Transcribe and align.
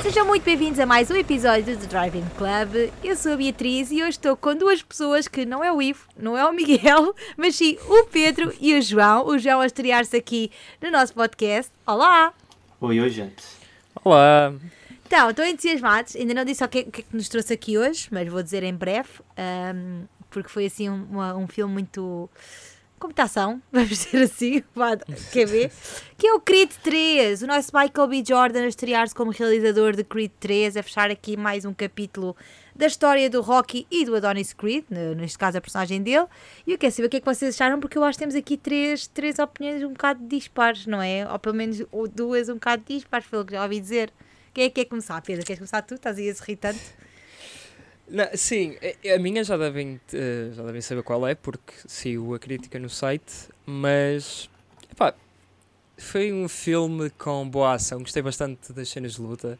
Sejam 0.00 0.26
muito 0.26 0.42
bem-vindos 0.44 0.80
a 0.80 0.86
mais 0.86 1.10
um 1.10 1.14
episódio 1.14 1.76
do 1.76 1.86
Driving 1.86 2.24
Club. 2.36 2.90
Eu 3.04 3.14
sou 3.14 3.32
a 3.32 3.36
Beatriz 3.36 3.90
e 3.90 3.96
hoje 3.96 4.10
estou 4.10 4.36
com 4.36 4.56
duas 4.56 4.82
pessoas 4.82 5.28
que 5.28 5.44
não 5.44 5.62
é 5.62 5.70
o 5.70 5.82
Ivo, 5.82 6.08
não 6.16 6.36
é 6.36 6.44
o 6.46 6.52
Miguel, 6.52 7.14
mas 7.36 7.56
sim 7.56 7.76
o 7.86 8.04
Pedro 8.06 8.52
e 8.60 8.74
o 8.74 8.82
João. 8.82 9.26
O 9.26 9.38
João 9.38 9.60
a 9.60 9.66
estrear-se 9.66 10.16
aqui 10.16 10.50
no 10.80 10.90
nosso 10.90 11.12
podcast. 11.12 11.70
Olá! 11.86 12.32
Oi, 12.80 13.00
oi, 13.00 13.10
gente. 13.10 13.44
Olá! 14.04 14.54
Então, 15.06 15.30
estão 15.30 15.44
entusiasmados. 15.44 16.16
Ainda 16.16 16.32
não 16.32 16.44
disse 16.44 16.64
o 16.64 16.68
que, 16.68 16.78
é, 16.78 16.82
o 16.82 16.90
que 16.90 17.00
é 17.02 17.04
que 17.04 17.16
nos 17.16 17.28
trouxe 17.28 17.52
aqui 17.52 17.76
hoje, 17.76 18.08
mas 18.10 18.26
vou 18.28 18.42
dizer 18.42 18.62
em 18.62 18.74
breve, 18.74 19.10
um, 19.74 20.04
porque 20.30 20.48
foi 20.48 20.66
assim 20.66 20.88
um, 20.88 21.18
um 21.36 21.46
filme 21.46 21.72
muito. 21.72 22.30
Computação, 23.02 23.60
vamos 23.72 23.88
dizer 23.88 24.22
assim, 24.22 24.62
quer 25.32 25.44
ver? 25.44 25.72
Que 26.16 26.28
é 26.28 26.34
o 26.34 26.40
Creed 26.40 26.70
3, 26.84 27.42
o 27.42 27.48
nosso 27.48 27.72
Michael 27.76 28.06
B. 28.06 28.22
Jordan 28.24 28.62
a 28.62 28.68
estrear-se 28.68 29.12
como 29.12 29.32
realizador 29.32 29.96
de 29.96 30.04
Creed 30.04 30.30
3, 30.38 30.76
a 30.76 30.84
fechar 30.84 31.10
aqui 31.10 31.36
mais 31.36 31.64
um 31.64 31.74
capítulo 31.74 32.36
da 32.76 32.86
história 32.86 33.28
do 33.28 33.40
Rocky 33.42 33.88
e 33.90 34.04
do 34.04 34.14
Adonis 34.14 34.52
Creed, 34.52 34.84
ne- 34.88 35.16
neste 35.16 35.36
caso 35.36 35.58
a 35.58 35.60
personagem 35.60 36.00
dele. 36.00 36.26
E 36.64 36.70
eu 36.70 36.78
quero 36.78 36.92
saber 36.94 37.08
o 37.08 37.10
que 37.10 37.16
é 37.16 37.20
que 37.20 37.26
vocês 37.26 37.56
acharam, 37.56 37.80
porque 37.80 37.98
eu 37.98 38.04
acho 38.04 38.16
que 38.16 38.22
temos 38.22 38.36
aqui 38.36 38.56
três, 38.56 39.08
três 39.08 39.40
opiniões 39.40 39.82
um 39.82 39.88
bocado 39.94 40.24
dispares, 40.28 40.86
não 40.86 41.02
é? 41.02 41.28
Ou 41.28 41.40
pelo 41.40 41.56
menos 41.56 41.82
ou 41.90 42.06
duas 42.06 42.48
um 42.48 42.54
bocado 42.54 42.84
dispares, 42.86 43.26
pelo 43.26 43.44
que 43.44 43.52
já 43.54 43.64
ouvi 43.64 43.80
dizer. 43.80 44.12
Quem 44.54 44.62
é 44.66 44.68
que 44.68 44.76
quer 44.84 44.88
começar? 44.88 45.20
Pedro, 45.22 45.44
queres 45.44 45.58
começar 45.58 45.82
tu? 45.82 45.94
Estás 45.94 46.18
aí 46.18 46.30
a 46.30 46.34
tanto? 46.56 46.78
Não, 48.08 48.26
sim, 48.34 48.76
a- 49.10 49.14
a 49.14 49.18
minha 49.18 49.42
já 49.44 49.56
devem, 49.56 50.00
eh, 50.12 50.50
já 50.52 50.62
devem 50.64 50.80
saber 50.80 51.02
qual 51.02 51.26
é, 51.26 51.34
porque 51.34 51.72
saiu 51.86 52.34
a 52.34 52.38
crítica 52.38 52.78
no 52.78 52.90
site, 52.90 53.48
mas 53.64 54.50
epá, 54.90 55.14
foi 55.96 56.32
um 56.32 56.48
filme 56.48 57.10
com 57.10 57.48
boa 57.48 57.74
ação, 57.74 58.00
gostei 58.00 58.22
bastante 58.22 58.72
das 58.72 58.88
cenas 58.88 59.14
de 59.14 59.20
luta. 59.22 59.58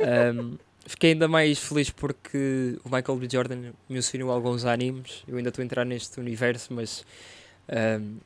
Ahm, 0.00 0.56
fiquei 0.86 1.12
ainda 1.12 1.28
mais 1.28 1.58
feliz 1.58 1.90
porque 1.90 2.78
o 2.84 2.88
Michael 2.88 3.18
B. 3.18 3.28
Jordan 3.30 3.72
mencionou 3.88 4.30
alguns 4.30 4.64
animes, 4.64 5.22
eu 5.28 5.36
ainda 5.36 5.48
estou 5.50 5.62
a 5.62 5.64
entrar 5.64 5.84
neste 5.84 6.18
universo, 6.18 6.72
mas 6.72 7.04
ahm, 7.68 8.16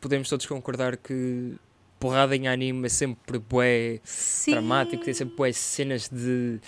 podemos 0.00 0.28
todos 0.28 0.46
concordar 0.46 0.96
que 0.96 1.54
porrada 1.98 2.36
em 2.36 2.46
anime 2.46 2.86
é 2.86 2.88
sempre 2.88 3.38
bué 3.40 3.98
Sim. 4.04 4.52
dramático, 4.52 5.04
tem 5.04 5.14
sempre 5.14 5.34
boas 5.34 5.56
cenas 5.56 6.08
de 6.08 6.60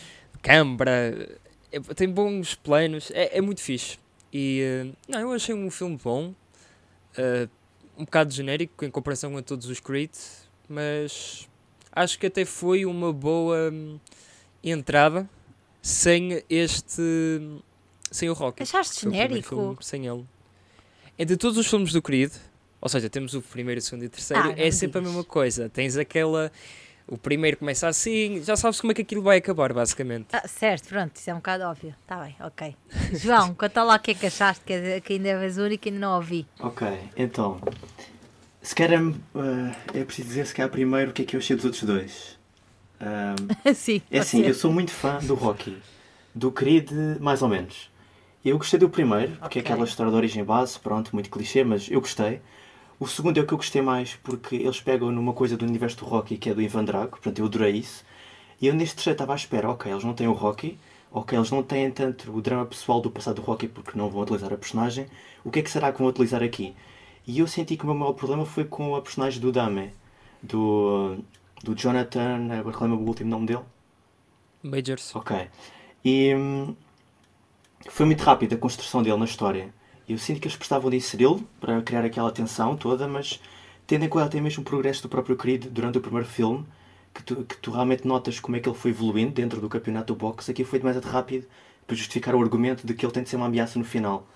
câmara, 0.43 1.29
é- 1.73 1.81
tem 1.95 2.09
bons 2.09 2.55
planos, 2.55 3.11
é, 3.13 3.39
é 3.39 3.41
muito 3.41 3.61
fixe. 3.61 3.99
E 4.33 4.61
eh, 4.63 4.87
não, 5.09 5.21
eu 5.21 5.33
achei 5.33 5.55
um 5.55 5.71
filme 5.71 5.99
bom, 6.03 6.33
eh, 7.17 7.49
um 7.99 8.05
bocado 8.05 8.33
genérico 8.33 8.85
em 8.85 8.91
comparação 8.91 9.37
a 9.37 9.43
todos 9.43 9.67
os 9.69 9.81
Creed, 9.81 10.11
mas 10.69 11.49
acho 11.93 12.19
que 12.19 12.27
até 12.27 12.45
foi 12.45 12.87
uma 12.87 13.13
boa 13.13 13.71
hum, 13.73 13.99
entrada 14.63 15.29
sem 15.83 16.43
este. 16.49 17.03
sem 18.11 18.29
o 18.31 18.33
Rocky. 18.33 18.63
Achaste 18.63 19.01
genérico? 19.03 19.49
filme 19.49 19.77
sem 19.81 20.07
ele. 20.07 20.25
Entre 21.19 21.37
todos 21.37 21.59
os 21.59 21.67
filmes 21.67 21.93
do 21.93 22.01
Creed, 22.01 22.33
ou 22.81 22.89
seja, 22.89 23.11
temos 23.11 23.35
o 23.35 23.43
primeiro, 23.43 23.79
o 23.79 23.83
segundo 23.83 24.05
e 24.05 24.07
o 24.07 24.11
terceiro, 24.11 24.51
Ah, 24.51 24.55
é 24.57 24.71
sempre 24.71 24.99
a 24.99 25.01
digas. 25.01 25.15
mesma 25.15 25.25
coisa. 25.25 25.69
Tens 25.69 25.97
aquela. 25.97 26.51
O 27.11 27.19
primeiro 27.19 27.57
começa 27.57 27.89
assim, 27.89 28.41
já 28.45 28.55
sabes 28.55 28.81
como 28.81 28.93
é 28.93 28.95
que 28.95 29.03
aquilo 29.03 29.21
vai 29.21 29.39
acabar, 29.39 29.73
basicamente. 29.73 30.29
Ah, 30.33 30.47
certo, 30.47 30.89
pronto, 30.89 31.17
isso 31.17 31.29
é 31.29 31.33
um 31.35 31.39
bocado 31.39 31.65
óbvio. 31.65 31.93
Está 32.03 32.17
bem, 32.23 32.37
ok. 32.41 32.77
João, 33.15 33.53
conta 33.59 33.83
lá 33.83 33.97
o 33.97 33.99
que 33.99 34.13
é 34.13 34.15
que 34.15 34.27
achaste, 34.27 34.65
que, 34.65 34.73
é- 34.73 35.01
que 35.01 35.15
ainda 35.15 35.29
és 35.31 35.59
o 35.59 35.63
único 35.63 35.89
e 35.89 35.91
ainda 35.91 36.01
não 36.07 36.15
ouvi. 36.15 36.47
Ok, 36.61 36.87
então. 37.17 37.61
Se 38.63 38.75
calhar 38.77 39.03
eh, 39.03 39.99
é 40.01 40.05
preciso 40.05 40.29
dizer 40.29 40.47
se 40.47 40.55
calhar 40.55 40.71
primeiro 40.71 41.11
o 41.11 41.13
que 41.15 41.23
é 41.23 41.25
que 41.25 41.35
eu 41.35 41.41
achei 41.41 41.57
dos 41.57 41.65
outros 41.65 41.83
dois. 41.83 42.39
Ahm, 43.01 43.49
Sim, 43.75 44.01
é 44.11 44.19
assim, 44.21 44.43
ser. 44.43 44.49
eu 44.51 44.55
sou 44.55 44.73
muito 44.73 44.93
fã 44.93 45.19
do 45.19 45.35
Rocky. 45.35 45.77
Do 46.33 46.53
Creed, 46.53 46.93
mais 47.19 47.43
ou 47.43 47.49
menos. 47.49 47.91
Eu 48.45 48.57
gostei 48.57 48.79
do 48.79 48.89
primeiro, 48.89 49.33
porque 49.41 49.59
é 49.59 49.63
Ok. 49.63 49.73
aquela 49.73 49.85
história 49.85 50.13
de 50.13 50.17
origem 50.17 50.45
base, 50.45 50.79
pronto, 50.79 51.11
muito 51.13 51.29
clichê, 51.29 51.65
mas 51.65 51.91
eu 51.91 52.01
gostei. 52.01 52.41
O 53.01 53.07
segundo 53.07 53.39
é 53.39 53.41
o 53.41 53.47
que 53.47 53.55
eu 53.55 53.57
gostei 53.57 53.81
mais, 53.81 54.15
porque 54.17 54.57
eles 54.57 54.79
pegam 54.79 55.11
numa 55.11 55.33
coisa 55.33 55.57
do 55.57 55.65
universo 55.65 55.97
do 55.97 56.05
Rocky, 56.05 56.37
que 56.37 56.51
é 56.51 56.55
do 56.55 56.61
Ivan 56.61 56.85
Drago, 56.85 57.13
portanto 57.13 57.39
eu 57.39 57.47
adorei 57.47 57.73
isso. 57.77 58.05
E 58.61 58.67
eu 58.67 58.75
neste 58.75 58.97
terceiro 58.97 59.15
estava 59.15 59.33
à 59.33 59.37
espera, 59.37 59.71
ok, 59.71 59.91
eles 59.91 60.05
não 60.05 60.13
têm 60.13 60.29
o 60.29 60.35
Rocky, 60.35 60.79
ok, 61.11 61.39
eles 61.39 61.51
não 61.51 61.63
têm 61.63 61.91
tanto 61.91 62.31
o 62.31 62.43
drama 62.43 62.67
pessoal 62.67 63.01
do 63.01 63.11
passado 63.11 63.37
do 63.37 63.43
Rocky 63.43 63.69
porque 63.69 63.97
não 63.97 64.11
vão 64.11 64.21
utilizar 64.21 64.53
a 64.53 64.57
personagem, 64.59 65.07
o 65.43 65.51
que 65.51 65.61
é 65.61 65.63
que 65.63 65.71
será 65.71 65.91
que 65.91 65.99
vão 65.99 66.09
utilizar 66.09 66.43
aqui? 66.43 66.77
E 67.27 67.39
eu 67.39 67.47
senti 67.47 67.75
que 67.75 67.85
o 67.85 67.87
meu 67.87 67.95
maior 67.95 68.13
problema 68.13 68.45
foi 68.45 68.65
com 68.67 68.95
a 68.95 69.01
personagem 69.01 69.41
do 69.41 69.51
Dame, 69.51 69.93
do, 70.43 71.17
do 71.65 71.75
Jonathan, 71.75 72.53
agora 72.53 72.77
lembro 72.83 72.99
o 72.99 73.07
último 73.07 73.31
nome 73.31 73.47
dele? 73.47 73.65
Majors. 74.63 75.17
Ok. 75.17 75.49
E 76.05 76.35
hum, 76.35 76.75
foi 77.89 78.05
muito 78.05 78.23
rápida 78.23 78.57
a 78.57 78.59
construção 78.59 79.03
dele 79.03 79.17
na 79.17 79.25
história. 79.25 79.73
Eu 80.11 80.19
sinto 80.19 80.41
que 80.41 80.49
eles 80.49 80.57
prestavam 80.57 80.91
de 80.91 80.97
inseri-lo 80.97 81.41
para 81.61 81.81
criar 81.83 82.05
aquela 82.05 82.33
tensão 82.33 82.77
toda, 82.77 83.07
mas 83.07 83.41
tendo 83.87 84.05
em 84.05 84.09
conta 84.09 84.27
até 84.27 84.41
mesmo 84.41 84.63
o 84.63 84.65
progresso 84.65 85.03
do 85.03 85.09
próprio 85.09 85.37
Creed 85.37 85.67
durante 85.67 85.99
o 85.99 86.01
primeiro 86.01 86.27
filme, 86.27 86.67
que 87.15 87.23
tu, 87.23 87.45
que 87.45 87.57
tu 87.59 87.71
realmente 87.71 88.05
notas 88.09 88.41
como 88.41 88.57
é 88.57 88.61
que 88.61 88.69
ele 88.69 88.77
foi 88.77 88.91
evoluindo 88.91 89.31
dentro 89.31 89.61
do 89.61 89.69
campeonato 89.69 90.13
do 90.13 90.19
boxe, 90.19 90.51
aqui 90.51 90.65
foi 90.65 90.81
demasiado 90.81 91.05
rápido 91.05 91.47
para 91.87 91.95
justificar 91.95 92.35
o 92.35 92.43
argumento 92.43 92.85
de 92.85 92.93
que 92.93 93.07
ele 93.07 93.13
tem 93.13 93.23
de 93.23 93.29
ser 93.29 93.37
uma 93.37 93.47
ameaça 93.47 93.79
no 93.79 93.85
final. 93.85 94.27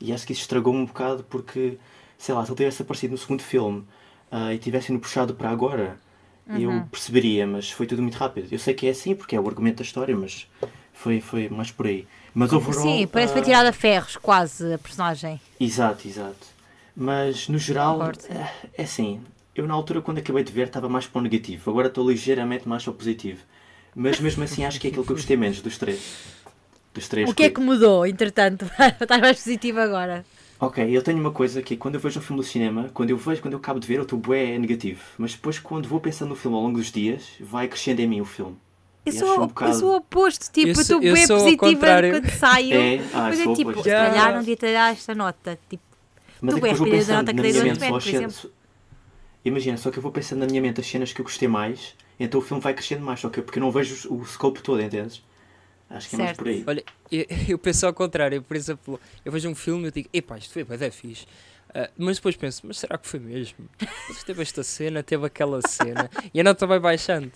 E 0.00 0.10
acho 0.10 0.26
que 0.26 0.32
isso 0.32 0.40
estragou-me 0.40 0.80
um 0.80 0.86
bocado 0.86 1.22
porque, 1.24 1.76
sei 2.16 2.34
lá, 2.34 2.42
se 2.42 2.50
ele 2.50 2.56
tivesse 2.56 2.80
aparecido 2.80 3.12
no 3.12 3.18
segundo 3.18 3.42
filme 3.42 3.84
ah, 4.30 4.54
e 4.54 4.58
tivesse 4.58 4.90
ido 4.90 5.00
puxado 5.00 5.34
para 5.34 5.50
agora, 5.50 5.98
eu 6.58 6.82
perceberia, 6.90 7.46
mas 7.46 7.70
foi 7.70 7.86
tudo 7.86 8.00
muito 8.00 8.16
rápido. 8.16 8.48
Eu 8.50 8.58
sei 8.58 8.72
que 8.72 8.86
é 8.86 8.90
assim 8.90 9.14
porque 9.14 9.36
é 9.36 9.40
o 9.40 9.46
argumento 9.46 9.76
da 9.76 9.82
história, 9.82 10.16
mas 10.16 10.48
foi, 10.94 11.20
foi 11.20 11.50
mais 11.50 11.70
por 11.70 11.86
aí. 11.86 12.06
Mas 12.34 12.52
overall, 12.52 12.82
Sim, 12.82 13.06
parece 13.06 13.32
que 13.32 13.38
foi 13.38 13.46
tirada 13.46 13.68
a 13.68 13.72
ferros, 13.72 14.16
quase, 14.16 14.74
a 14.74 14.78
personagem. 14.78 15.40
Exato, 15.58 16.06
exato. 16.06 16.46
Mas 16.96 17.48
no 17.48 17.58
geral, 17.58 17.94
Concordo, 17.98 18.24
é 18.28 18.50
é 18.78 18.82
assim. 18.82 19.20
Eu 19.54 19.66
na 19.66 19.74
altura, 19.74 20.00
quando 20.00 20.18
acabei 20.18 20.44
de 20.44 20.52
ver, 20.52 20.66
estava 20.68 20.88
mais 20.88 21.06
para 21.06 21.18
o 21.18 21.22
negativo. 21.22 21.70
Agora 21.70 21.88
estou 21.88 22.08
ligeiramente 22.08 22.68
mais 22.68 22.84
para 22.84 22.92
o 22.92 22.94
positivo. 22.94 23.40
Mas 23.94 24.20
mesmo 24.20 24.44
assim, 24.44 24.64
acho 24.64 24.80
que 24.80 24.86
é 24.86 24.90
aquilo 24.90 25.04
que 25.04 25.10
eu 25.10 25.16
gostei 25.16 25.36
menos 25.36 25.60
dos 25.60 25.76
três. 25.76 26.00
Dos 26.94 27.08
três. 27.08 27.28
O 27.28 27.34
que 27.34 27.44
é 27.44 27.50
que 27.50 27.60
mudou, 27.60 28.06
entretanto? 28.06 28.64
Estás 29.00 29.20
mais 29.20 29.36
positivo 29.36 29.80
agora. 29.80 30.24
Ok, 30.58 30.84
eu 30.94 31.02
tenho 31.02 31.18
uma 31.18 31.32
coisa 31.32 31.62
que 31.62 31.74
é 31.74 31.76
quando 31.76 31.94
eu 31.94 32.00
vejo 32.00 32.20
um 32.20 32.22
filme 32.22 32.42
do 32.42 32.46
cinema, 32.46 32.90
quando 32.92 33.10
eu 33.10 33.16
vejo, 33.16 33.40
quando 33.40 33.54
eu 33.54 33.58
acabo 33.58 33.80
de 33.80 33.88
ver, 33.88 33.96
eu 33.96 34.02
estou 34.02 34.18
bué 34.18 34.58
negativo. 34.58 35.00
Mas 35.16 35.32
depois, 35.32 35.58
quando 35.58 35.88
vou 35.88 36.00
pensando 36.00 36.28
no 36.28 36.36
filme 36.36 36.56
ao 36.56 36.62
longo 36.62 36.78
dos 36.78 36.92
dias, 36.92 37.24
vai 37.40 37.66
crescendo 37.66 38.00
em 38.00 38.06
mim 38.06 38.20
o 38.20 38.26
filme. 38.26 38.56
Eu 39.06 39.12
sou, 39.12 39.28
acho 39.30 39.38
um 39.40 39.42
eu 39.42 39.48
bocado- 39.48 39.74
sou 39.78 39.92
o 39.92 39.96
oposto, 39.96 40.52
tipo, 40.52 40.66
Eu 40.66 40.70
eu 40.70 40.74
sou- 40.74 40.82
estou 40.82 40.96
eu 41.02 41.14
bem 41.14 41.26
positiva 41.26 41.86
quando 42.10 42.30
saio. 42.30 42.74
É? 42.80 42.98
Ah, 43.12 43.28
mas 43.28 43.40
é 43.40 43.54
tipo, 43.54 43.82
se 43.82 43.88
Já. 43.88 44.06
calhar 44.10 44.32
não 44.32 44.40
devia 44.40 44.56
ter 44.56 44.72
dado 44.74 44.92
esta 44.92 45.14
nota. 45.14 45.58
Tipo, 45.68 45.82
Mas 46.42 46.54
Tu 46.54 46.58
é 46.58 46.60
que 46.60 46.78
da 46.78 46.84
pensando 46.84 47.16
nota 47.16 47.30
que 47.30 47.36
na 47.36 47.42
dei 47.42 47.52
minha 47.52 47.74
do 47.74 47.78
só 47.80 47.96
as 47.96 48.04
por 48.04 48.14
exemplo. 48.14 48.52
Imagina, 49.44 49.76
só 49.78 49.90
que 49.90 49.98
eu 49.98 50.02
vou 50.02 50.12
pensando 50.12 50.40
na 50.40 50.46
minha 50.46 50.60
mente 50.60 50.80
as 50.80 50.86
cenas 50.86 51.12
que 51.12 51.20
eu 51.20 51.24
gostei 51.24 51.48
mais, 51.48 51.94
então 52.18 52.40
o 52.40 52.42
filme 52.42 52.62
vai 52.62 52.74
crescendo 52.74 53.02
mais, 53.04 53.20
só 53.20 53.28
que 53.30 53.40
porque 53.40 53.58
eu 53.58 53.62
não 53.62 53.70
vejo 53.70 54.12
o 54.14 54.24
scope 54.24 54.60
todo, 54.62 54.80
entendes? 54.82 55.22
Acho 55.88 56.08
que 56.10 56.14
é 56.16 56.18
mais 56.18 56.36
por 56.36 56.46
aí. 56.48 56.62
Olha, 56.66 56.84
eu, 57.10 57.24
eu 57.48 57.58
penso 57.58 57.86
ao 57.86 57.94
contrário, 57.94 58.42
por 58.42 58.54
exemplo, 58.56 59.00
eu 59.24 59.32
vejo 59.32 59.48
um 59.48 59.54
filme 59.54 59.84
e 59.84 59.86
eu 59.86 59.90
digo, 59.90 60.08
epá, 60.12 60.36
isto 60.36 60.52
foi 60.52 60.62
bem 60.64 60.90
fixe. 60.90 61.26
Ah, 61.74 61.88
mas 61.96 62.16
depois 62.16 62.36
penso, 62.36 62.62
mas 62.66 62.78
será 62.78 62.98
que 62.98 63.06
foi 63.08 63.18
mesmo? 63.20 63.56
Mas 64.08 64.22
teve 64.24 64.42
esta 64.42 64.62
cena, 64.62 65.02
teve 65.02 65.24
aquela 65.26 65.60
cena, 65.66 66.10
e 66.34 66.40
a 66.40 66.44
nota 66.44 66.66
vai 66.66 66.78
baixando. 66.78 67.32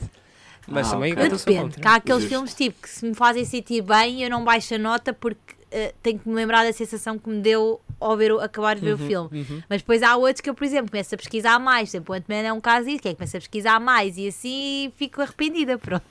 Mas 0.69 0.89
Ah, 0.89 0.91
também 0.93 1.13
ok. 1.13 1.25
Eu 1.25 1.29
enquanto 1.29 1.33
eu 1.33 1.39
sou 1.39 1.53
depende, 1.55 1.89
há 1.89 1.95
aqueles 1.97 2.23
Justo. 2.23 2.29
filmes 2.35 2.55
tipo 2.55 2.83
que 2.83 2.89
se 2.89 3.05
me 3.05 3.15
fazem 3.15 3.45
sentir 3.45 3.83
bem 3.83 4.23
eu 4.23 4.31
não 4.31 4.45
baixo 4.45 4.75
a 4.75 4.79
nota 4.79 5.13
porque 5.13 5.55
eh, 5.71 5.93
tenho 6.03 6.19
que 6.19 6.29
me 6.29 6.35
lembrar 6.35 6.65
da 6.65 6.73
sensação 6.73 7.19
que 7.19 7.29
me 7.29 7.41
deu 7.41 7.81
ao 8.01 8.17
ver, 8.17 8.33
o- 8.33 8.41
acabar 8.41 8.75
de 8.77 8.83
ver 8.83 8.95
o 8.95 8.99
Uhum, 8.99 9.07
filme. 9.07 9.29
uhum. 9.33 9.63
Mas 9.69 9.81
depois 9.83 10.03
há 10.03 10.17
outros 10.17 10.41
que 10.41 10.49
eu, 10.51 10.55
por 10.55 10.65
exemplo, 10.65 10.91
começo 10.91 11.15
a 11.15 11.19
pesquisar 11.19 11.59
mais. 11.59 11.89
Por 11.91 11.97
exemplo, 11.97 12.15
o 12.15 12.19
Ant-Man 12.19 12.47
é 12.49 12.53
um 12.53 12.61
caso 12.61 12.87
disso, 12.87 13.01
que 13.03 13.09
é 13.09 13.13
que 13.13 13.17
começo 13.19 13.37
a 13.37 13.41
pesquisar 13.41 13.81
mais 13.81 14.17
e 14.17 14.29
assim 14.29 14.93
fico 14.97 15.21
arrependida, 15.23 15.77
pronto. 15.79 16.05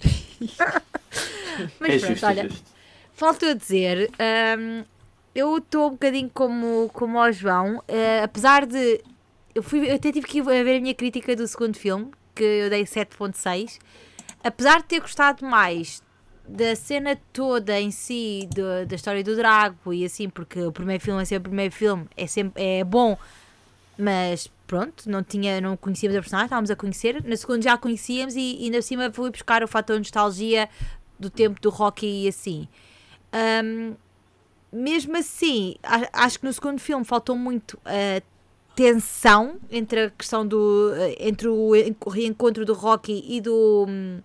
Mas 1.80 1.90
é 1.94 1.98
pronto, 1.98 2.12
justo, 2.12 2.26
olha, 2.26 2.40
é 2.42 2.48
justo. 2.48 2.64
Falta 3.12 3.46
eu 3.46 3.54
dizer, 3.54 4.10
hum, 4.58 4.84
eu 5.34 5.56
estou 5.58 5.88
um 5.88 5.90
bocadinho 5.92 6.30
como, 6.32 6.90
como 6.92 7.18
ao 7.18 7.32
João, 7.32 7.82
eh, 7.88 8.22
apesar 8.22 8.66
de. 8.66 9.00
Eu, 9.54 9.62
fui, 9.62 9.88
eu 9.90 9.94
até 9.94 10.12
tive 10.12 10.26
que 10.26 10.38
ir 10.38 10.42
a 10.42 10.44
ver 10.64 10.76
a 10.76 10.80
minha 10.80 10.94
crítica 10.94 11.34
do 11.34 11.46
segundo 11.48 11.76
filme, 11.78 12.10
que 12.36 12.44
eu 12.44 12.70
dei 12.70 12.84
7.6. 12.84 13.78
Apesar 14.44 14.78
de 14.78 14.84
ter 14.84 15.00
gostado 15.00 15.44
mais 15.44 16.02
da 16.46 16.76
cena 16.76 17.18
toda 17.32 17.80
em 17.80 17.90
si, 17.90 18.48
do- 18.54 18.86
da 18.86 18.94
história 18.94 19.24
do 19.24 19.34
Drago 19.34 19.92
e 19.92 20.04
assim, 20.04 20.28
porque 20.28 20.60
o 20.62 20.70
primeiro 20.70 21.02
filme 21.02 21.20
é 21.20 21.24
sempre 21.24 21.48
o 21.48 21.50
primeiro 21.50 21.74
filme, 21.74 22.06
é, 22.16 22.26
sempre, 22.28 22.62
é 22.62 22.84
bom, 22.84 23.18
mas 23.98 24.48
pronto, 24.66 25.10
não, 25.10 25.24
tinha, 25.24 25.60
não 25.60 25.76
conhecíamos 25.76 26.16
a 26.16 26.20
personagem, 26.20 26.46
estávamos 26.46 26.70
a 26.70 26.76
conhecer. 26.76 27.24
Na 27.24 27.36
segunda 27.36 27.62
já 27.62 27.72
a 27.72 27.78
conhecíamos 27.78 28.36
e 28.36 28.58
ainda 28.62 28.78
por 28.78 28.82
cima 28.82 29.10
fui 29.12 29.30
buscar 29.30 29.64
o 29.64 29.68
fator 29.68 29.98
nostalgia 29.98 30.68
do 31.18 31.30
tempo 31.30 31.60
do 31.60 31.70
Rocky 31.70 32.24
e 32.24 32.28
assim. 32.28 32.68
Ahm, 33.32 33.94
mesmo 34.72 35.16
assim, 35.16 35.76
acho 36.12 36.38
que 36.38 36.44
no 36.44 36.52
segundo 36.52 36.78
filme 36.78 37.04
faltou 37.04 37.36
muito 37.36 37.78
a 37.84 38.20
tensão 38.76 39.56
entre 39.70 40.04
a 40.04 40.10
questão 40.10 40.46
do. 40.46 40.92
eh, 40.94 41.16
entre 41.28 41.48
o 41.48 41.74
en- 41.74 41.96
o 42.04 42.10
reencontro 42.10 42.64
do 42.64 42.74
Rocky 42.74 43.24
e 43.26 43.40
do. 43.40 43.86
hum, 43.88 44.20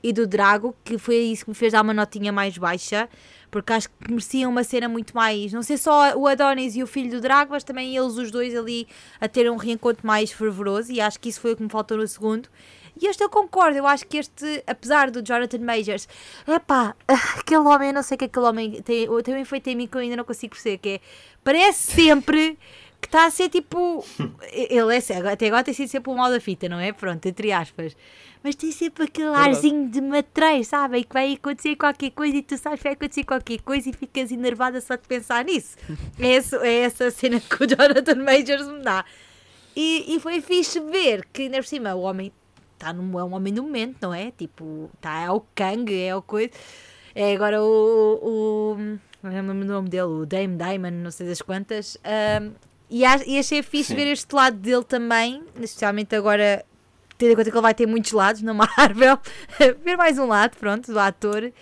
e 0.00 0.12
do 0.12 0.28
Drago, 0.28 0.76
que 0.84 0.96
foi 0.96 1.16
isso 1.16 1.44
que 1.44 1.50
me 1.50 1.56
fez 1.56 1.72
dar 1.72 1.82
uma 1.82 1.92
notinha 1.92 2.30
mais 2.30 2.56
baixa, 2.56 3.08
porque 3.50 3.72
acho 3.72 3.88
que 3.88 4.08
mereciam 4.08 4.48
uma 4.48 4.62
cena 4.62 4.88
muito 4.88 5.12
mais. 5.14 5.52
Não 5.52 5.60
sei 5.62 5.76
só 5.76 6.16
o 6.16 6.28
Adonis 6.28 6.76
e 6.76 6.82
o 6.84 6.86
filho 6.86 7.10
do 7.10 7.20
Drago, 7.20 7.50
mas 7.50 7.64
também 7.64 7.96
eles, 7.96 8.16
os 8.16 8.30
dois, 8.30 8.54
ali 8.54 8.86
a 9.20 9.26
ter 9.26 9.50
um 9.50 9.56
reencontro 9.56 10.06
mais 10.06 10.30
fervoroso, 10.30 10.92
e 10.92 11.00
acho 11.00 11.18
que 11.18 11.28
isso 11.28 11.40
foi 11.40 11.52
o 11.52 11.56
que 11.56 11.64
me 11.64 11.68
faltou 11.68 11.96
no 11.96 12.06
segundo. 12.06 12.48
E 13.00 13.06
este 13.08 13.24
eu 13.24 13.28
concordo, 13.28 13.76
eu 13.76 13.86
acho 13.88 14.06
que 14.06 14.18
este, 14.18 14.62
apesar 14.68 15.10
do 15.10 15.20
Jonathan 15.20 15.58
Majors, 15.58 16.08
epá, 16.46 16.94
aquele 17.36 17.60
homem, 17.62 17.88
eu 17.88 17.94
não 17.94 18.02
sei 18.04 18.14
o 18.14 18.18
que 18.18 18.24
aquele 18.26 18.46
homem 18.46 18.80
tem, 18.82 19.08
tem 19.24 19.34
um 19.34 19.38
efeito 19.38 19.66
em 19.68 19.74
mim 19.74 19.88
que 19.88 19.96
eu 19.96 20.00
ainda 20.00 20.16
não 20.16 20.24
consigo 20.24 20.52
perceber, 20.54 20.78
que 20.78 20.88
é, 20.90 21.00
parece 21.42 21.90
sempre 21.92 22.56
que 23.00 23.06
está 23.08 23.26
a 23.26 23.30
ser 23.30 23.48
tipo, 23.48 24.04
ele 24.52 24.96
é 24.96 25.00
cego, 25.00 25.28
até 25.28 25.46
agora 25.46 25.64
tem 25.64 25.74
sido 25.74 25.88
sempre 25.88 26.10
um 26.10 26.16
mal 26.16 26.30
da 26.30 26.40
fita, 26.40 26.68
não 26.68 26.78
é? 26.80 26.92
Pronto, 26.92 27.24
entre 27.26 27.52
aspas. 27.52 27.96
Mas 28.42 28.54
tem 28.54 28.70
sempre 28.70 29.04
aquele 29.04 29.30
Verdade. 29.30 29.48
arzinho 29.48 29.88
de 29.88 30.00
matreiro, 30.00 30.64
sabe? 30.64 30.98
E 30.98 31.04
que 31.04 31.12
vai 31.12 31.32
acontecer 31.34 31.74
qualquer 31.76 32.10
coisa 32.10 32.36
e 32.36 32.42
tu 32.42 32.56
sabes 32.56 32.78
que 32.78 32.84
vai 32.84 32.92
acontecer 32.92 33.24
qualquer 33.24 33.60
coisa 33.62 33.90
e 33.90 33.92
ficas 33.92 34.30
enervada 34.30 34.80
só 34.80 34.94
de 34.94 35.06
pensar 35.08 35.44
nisso. 35.44 35.76
É, 36.18 36.34
essa, 36.34 36.56
é 36.66 36.74
essa 36.80 37.10
cena 37.10 37.40
que 37.40 37.64
o 37.64 37.66
Jonathan 37.66 38.14
Majors 38.16 38.66
me 38.68 38.82
dá. 38.82 39.04
E, 39.74 40.14
e 40.14 40.20
foi 40.20 40.40
fixe 40.40 40.80
ver 40.80 41.24
que, 41.32 41.42
ainda 41.42 41.58
por 41.58 41.66
cima, 41.66 41.94
o 41.94 42.02
homem 42.02 42.32
está 42.74 42.92
no, 42.92 43.18
é 43.18 43.24
um 43.24 43.34
homem 43.34 43.52
do 43.52 43.62
momento, 43.62 43.96
não 44.02 44.14
é? 44.14 44.30
Tipo, 44.30 44.90
tá, 45.00 45.20
é 45.20 45.30
o 45.30 45.40
Kang, 45.54 45.92
é 45.94 46.14
o 46.14 46.22
coisa. 46.22 46.50
É 47.14 47.34
agora 47.34 47.62
o. 47.62 48.18
o 48.22 48.98
não 49.22 49.32
lembro 49.32 49.52
o 49.52 49.64
nome 49.64 49.88
dele, 49.88 50.02
o 50.04 50.24
Dame 50.24 50.56
Diamond, 50.56 50.96
não 50.96 51.10
sei 51.10 51.26
das 51.26 51.42
quantas. 51.42 51.98
ahm, 52.04 52.52
e, 52.90 53.02
e 53.02 53.38
achei 53.38 53.62
fixe 53.62 53.88
Sim. 53.90 53.94
ver 53.96 54.06
este 54.08 54.34
lado 54.34 54.56
dele 54.56 54.84
também, 54.84 55.42
especialmente 55.60 56.14
agora, 56.16 56.64
tendo 57.16 57.32
em 57.32 57.36
conta 57.36 57.50
que 57.50 57.56
ele 57.56 57.62
vai 57.62 57.74
ter 57.74 57.86
muitos 57.86 58.12
lados 58.12 58.42
na 58.42 58.54
Marvel, 58.54 59.18
ver 59.84 59.96
mais 59.96 60.18
um 60.18 60.26
lado, 60.26 60.56
pronto, 60.56 60.92
do 60.92 60.98
ator. 60.98 61.52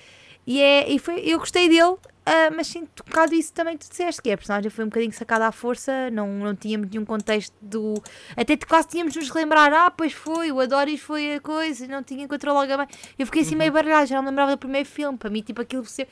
E, 0.47 0.61
é, 0.61 0.89
e 0.91 0.99
foi, 0.99 1.21
eu 1.21 1.41
gostei 1.41 1.69
dele, 1.69 1.97
ah, 2.25 2.51
mas 2.55 2.69
sinto 2.69 3.03
um 3.05 3.11
bocado 3.11 3.35
isso 3.35 3.53
também 3.53 3.77
tu 3.77 3.89
disseste, 3.89 4.23
que 4.23 4.31
a 4.31 4.37
personagem 4.37 4.71
foi 4.71 4.85
um 4.85 4.89
bocadinho 4.89 5.13
sacada 5.13 5.47
à 5.47 5.51
força, 5.53 6.09
não, 6.11 6.29
não 6.29 6.55
tínhamos 6.55 6.89
nenhum 6.89 7.05
contexto 7.05 7.53
do. 7.61 7.95
Até 8.37 8.57
quase 8.57 8.89
tínhamos 8.89 9.13
de 9.13 9.19
nos 9.19 9.29
relembrar, 9.31 9.73
ah, 9.73 9.91
pois 9.91 10.13
foi, 10.13 10.53
o 10.53 10.61
Adoris 10.61 11.01
foi 11.01 11.35
a 11.35 11.41
coisa, 11.41 11.87
não 11.89 12.03
tinha 12.03 12.25
encontrou 12.25 12.55
logo 12.55 12.73
a 12.73 12.77
mãe. 12.79 12.87
Eu 13.19 13.27
fiquei 13.27 13.43
assim 13.43 13.57
meio 13.57 13.73
baralhada, 13.73 14.07
já 14.07 14.17
não 14.17 14.23
me 14.23 14.29
lembrava 14.29 14.53
do 14.53 14.59
primeiro 14.59 14.89
filme, 14.89 15.19
para 15.19 15.31
mim, 15.31 15.43
tipo, 15.43 15.61
aquilo. 15.61 15.85
se- 15.85 16.07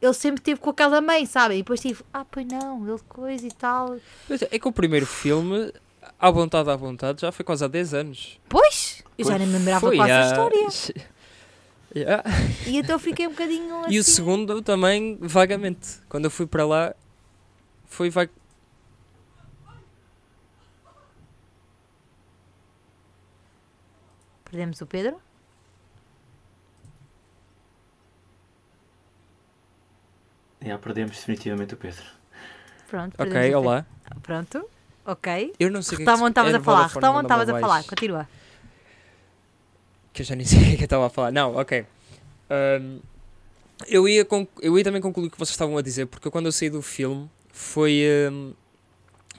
Ele 0.00 0.14
sempre 0.14 0.40
teve 0.40 0.60
com 0.60 0.70
aquela 0.70 1.00
mãe, 1.00 1.26
sabe? 1.26 1.54
E 1.54 1.58
depois 1.58 1.80
tive, 1.80 2.02
ah, 2.12 2.24
pois 2.24 2.46
não, 2.46 2.88
ele 2.88 3.00
coisa 3.08 3.46
e 3.46 3.52
tal. 3.52 3.96
É, 3.96 4.56
é 4.56 4.58
que 4.58 4.66
o 4.66 4.72
primeiro 4.72 5.04
filme, 5.06 5.72
à 6.18 6.30
vontade, 6.30 6.70
à 6.70 6.76
vontade, 6.76 7.20
já 7.20 7.30
foi 7.30 7.44
quase 7.44 7.64
há 7.64 7.68
10 7.68 7.94
anos. 7.94 8.40
Pois, 8.48 9.02
eu 9.18 9.26
já 9.26 9.36
nem 9.38 9.46
me 9.46 9.58
lembrava 9.58 9.94
quase 9.94 10.10
a 10.12 10.20
há- 10.22 10.26
história. 10.26 11.10
Yeah. 11.92 12.22
E 12.68 12.76
então 12.78 13.00
fiquei 13.00 13.26
um 13.26 13.30
bocadinho 13.30 13.80
assim. 13.80 13.94
E 13.94 13.98
o 13.98 14.04
segundo 14.04 14.62
também, 14.62 15.18
vagamente. 15.20 15.98
Quando 16.08 16.26
eu 16.26 16.30
fui 16.30 16.46
para 16.46 16.64
lá, 16.64 16.94
foi 17.84 18.08
vag... 18.10 18.30
Perdemos 24.44 24.80
o 24.80 24.86
Pedro? 24.86 25.20
Já 30.62 30.78
perdemos 30.78 31.16
definitivamente 31.16 31.74
o 31.74 31.76
Pedro. 31.76 32.04
Pronto. 32.88 33.14
Ok, 33.18 33.54
olá. 33.54 33.86
Pedro. 34.04 34.20
Pronto, 34.20 34.70
ok. 35.06 35.54
Eu 35.58 35.70
não 35.70 35.82
sei 35.82 35.94
o 35.94 35.96
que 35.98 36.08
é 36.08 36.12
estavas 36.12 36.54
a 36.54 36.60
falar, 36.60 36.88
Vodafone, 36.88 36.94
retoma 36.94 37.18
onde 37.18 37.22
mandava 37.22 37.42
estavas 37.42 37.48
a 37.48 37.60
falar, 37.60 37.84
continua. 37.84 38.28
Que 40.12 40.22
eu 40.22 40.26
já 40.26 40.34
nem 40.34 40.44
sei 40.46 40.58
o 40.58 40.62
que 40.62 40.72
é 40.72 40.76
que 40.76 40.82
eu 40.82 40.86
estava 40.86 41.06
a 41.06 41.10
falar. 41.10 41.30
Não, 41.30 41.56
ok. 41.56 41.86
Ahm, 42.50 42.98
eu, 43.88 44.08
ia 44.08 44.26
eu 44.60 44.76
ia 44.76 44.84
também 44.84 45.00
concluir 45.00 45.28
o 45.28 45.30
que 45.30 45.38
vocês 45.38 45.50
estavam 45.50 45.78
a 45.78 45.82
dizer, 45.82 46.06
porque 46.06 46.28
quando 46.30 46.46
eu 46.46 46.52
saí 46.52 46.68
do 46.68 46.82
filme, 46.82 47.30
foi. 47.52 48.02
ahm, 48.28 48.52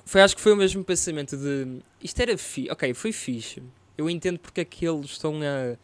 foi 0.06 0.22
acho 0.22 0.36
que 0.36 0.42
foi 0.42 0.54
o 0.54 0.58
mesmo 0.58 0.84
pensamento 0.84 1.38
de. 1.38 1.82
Isto 2.02 2.22
era 2.22 2.38
fixe. 2.38 2.72
Ok, 2.72 2.94
foi 2.94 3.12
fixe. 3.12 3.62
Eu 3.98 4.10
entendo 4.10 4.40
porque 4.40 4.62
é 4.62 4.66
que 4.66 4.86
eles 4.88 5.12
estão 5.12 5.36
a 5.36 5.78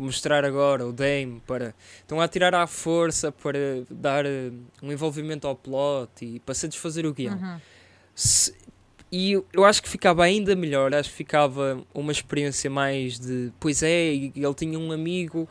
mostrar 0.00 0.44
agora 0.44 0.86
o 0.86 0.92
Dame 0.92 1.40
para. 1.46 1.74
Estão 2.00 2.20
a 2.20 2.26
tirar 2.28 2.54
à 2.54 2.66
força 2.66 3.30
para 3.30 3.84
dar 3.90 4.26
ah, 4.26 4.50
um 4.82 4.90
envolvimento 4.92 5.46
ao 5.46 5.54
plot 5.56 6.10
e 6.24 6.40
para 6.40 6.54
satisfazer 6.54 7.04
o 7.06 7.12
guião. 7.12 7.34
Uhum. 7.36 7.60
Se- 8.14 8.54
e 9.12 9.32
eu- 9.52 9.64
acho 9.64 9.82
que 9.82 9.88
ficava 9.88 10.22
ainda 10.24 10.54
melhor, 10.54 10.94
acho 10.94 11.10
que 11.10 11.16
ficava 11.16 11.82
uma 11.92 12.12
experiência 12.12 12.70
mais 12.70 13.18
de 13.18 13.52
pois 13.58 13.82
é, 13.82 14.06
ele 14.14 14.54
tinha 14.56 14.78
um 14.78 14.92
amigo. 14.92 15.48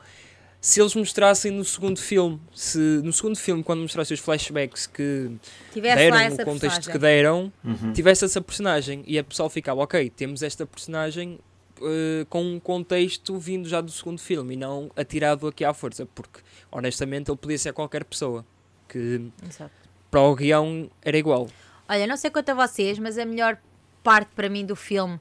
Se 0.61 0.81
eles 0.81 0.93
mostrassem 0.93 1.51
no 1.51 1.63
segundo 1.63 1.97
filme, 1.99 2.37
se 2.53 2.77
no 2.77 3.13
segundo 3.13 3.37
filme, 3.37 3.63
quando 3.63 3.81
mostrassem 3.81 4.13
os 4.13 4.19
flashbacks 4.19 4.87
que 4.87 5.31
Tivesse 5.71 5.95
deram 5.95 6.17
o 6.17 6.37
contexto 6.43 6.59
personagem. 6.59 6.91
que 6.91 6.97
deram, 6.97 7.53
Uhum. 7.63 7.93
tivesse 7.93 8.25
essa 8.25 8.41
personagem 8.41 9.01
e 9.07 9.17
a 9.17 9.23
pessoa 9.23 9.49
ficava, 9.49 9.79
ok, 9.81 10.09
temos 10.09 10.43
esta 10.43 10.65
personagem 10.65 11.39
eh, 11.81 12.25
com 12.29 12.43
um 12.43 12.59
contexto 12.59 13.37
vindo 13.37 13.67
já 13.67 13.81
do 13.81 13.91
segundo 13.91 14.19
filme 14.19 14.53
e 14.53 14.57
não 14.57 14.91
atirado 14.95 15.47
aqui 15.47 15.63
à 15.63 15.73
força, 15.73 16.05
porque 16.05 16.41
honestamente 16.71 17.29
ele 17.29 17.37
podia 17.37 17.57
ser 17.57 17.73
qualquer 17.73 18.03
pessoa 18.03 18.45
que 18.87 19.29
Exato. 19.47 19.71
para 20.09 20.21
o 20.21 20.35
guião 20.35 20.89
era 21.01 21.17
igual. 21.17 21.47
Olha, 21.87 22.05
não 22.05 22.17
sei 22.17 22.29
quanto 22.29 22.49
a 22.49 22.53
vocês, 22.53 22.99
mas 22.99 23.17
a 23.17 23.25
melhor 23.25 23.57
parte 24.03 24.29
para 24.35 24.49
mim 24.49 24.65
do 24.65 24.75
filme 24.75 25.19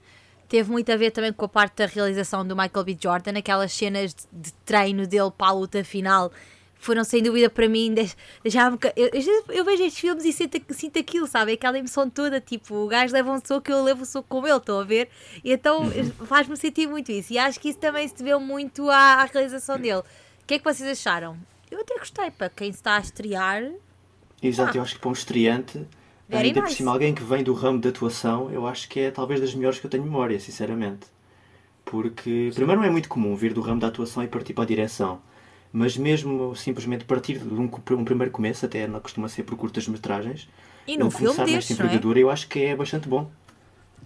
teve 0.49 0.71
muito 0.71 0.91
a 0.91 0.97
ver 0.97 1.11
também 1.11 1.33
com 1.33 1.45
a 1.45 1.49
parte 1.49 1.77
da 1.77 1.87
realização 1.87 2.47
do 2.47 2.57
Michael 2.57 2.85
B. 2.85 2.97
Jordan, 3.01 3.39
aquelas 3.39 3.73
cenas 3.73 4.15
de, 4.15 4.23
de 4.33 4.53
treino 4.65 5.07
dele 5.07 5.31
para 5.37 5.49
a 5.49 5.53
luta 5.53 5.85
final. 5.85 6.33
Foram 6.81 7.03
sem 7.03 7.23
dúvida 7.23 7.51
para 7.51 7.69
mim. 7.69 7.93
deix- 7.93 8.17
deixavam-me 8.43 8.79
ca- 8.79 8.93
eu, 8.97 9.11
eu, 9.49 9.65
vejo 9.65 9.83
estes 9.83 9.99
filmes 10.01 10.25
e 10.25 10.33
sinto, 10.33 10.61
sinto 10.73 10.99
aquilo, 10.99 11.27
sabe? 11.27 11.53
Aquela 11.53 11.77
emoção 11.79 12.09
toda. 12.09 12.41
Tipo, 12.41 12.77
o 12.77 12.87
gajo 12.87 13.13
leva 13.13 13.33
um 13.33 13.41
soco, 13.45 13.71
eu 13.71 13.83
levo 13.83 14.03
um 14.03 14.05
soco 14.05 14.29
com 14.29 14.47
ele, 14.47 14.57
estão 14.57 14.79
a 14.81 14.85
ver? 14.85 15.09
E 15.45 15.53
então 15.53 15.91
faz-me 16.27 16.57
sentir 16.57 16.87
muito 16.89 17.11
isso. 17.11 17.33
E 17.33 17.39
acho 17.39 17.59
que 17.59 17.71
isso 17.71 17.79
também 17.79 18.07
se 18.07 18.15
deveu 18.17 18.39
muito 18.39 18.89
à, 18.89 19.23
à 19.23 19.25
realização 19.25 19.77
dele. 19.79 19.99
O 19.99 20.05
que 20.47 20.55
é 20.55 20.59
que 20.59 20.65
vocês 20.65 20.89
acharam? 20.89 21.37
Eu 21.71 21.81
até 21.81 21.99
gostei, 21.99 22.31
para 22.31 22.49
quem 22.49 22.71
está 22.71 22.97
a 22.97 23.01
estrear. 23.01 23.71
Exato, 24.43 24.71
Ah. 24.73 24.77
eu 24.79 24.83
acho 24.83 24.95
que 24.95 25.01
para 25.01 25.11
um 25.11 25.13
estreante, 25.13 25.85
Very 26.29 26.47
ainda 26.49 26.61
por 26.61 26.67
nice. 26.67 26.77
cima 26.77 26.93
alguém 26.93 27.13
que 27.13 27.23
vem 27.25 27.43
do 27.43 27.53
ramo 27.55 27.81
da 27.81 27.89
atuação, 27.89 28.51
eu 28.53 28.67
acho 28.69 28.89
que 28.89 29.01
é 29.01 29.11
talvez 29.11 29.41
das 29.41 29.53
melhores 29.55 29.81
que 29.81 29.85
eu 29.87 29.91
tenho 29.91 30.05
memória, 30.05 30.39
sinceramente. 30.39 31.07
Porque, 31.85 32.51
primeiro, 32.55 32.81
não 32.83 32.89
é 32.89 32.91
muito 32.91 33.09
comum 33.09 33.35
vir 33.35 33.53
do 33.53 33.61
ramo 33.61 33.81
da 33.81 33.89
atuação 33.89 34.23
e 34.23 34.29
partir 34.29 34.53
para 34.55 34.65
a 34.65 34.67
direção. 34.67 35.21
Mas 35.73 35.97
mesmo 35.97 36.55
simplesmente 36.57 37.05
partir 37.05 37.39
de 37.39 37.55
um, 37.55 37.65
um 37.93 38.05
primeiro 38.05 38.31
começo, 38.33 38.65
até 38.65 38.87
não 38.87 39.01
costuma 39.01 39.29
ser 39.29 39.43
por 39.43 39.57
curtas-metragens, 39.57 40.49
E 40.87 40.97
num 40.97 41.07
ele 41.07 41.11
filme 41.15 41.35
começar 41.35 41.47
nesta 41.47 41.73
é? 42.19 42.23
eu 42.23 42.31
acho 42.31 42.49
que 42.49 42.61
é 42.61 42.75
bastante 42.77 43.09
bom. 43.09 43.31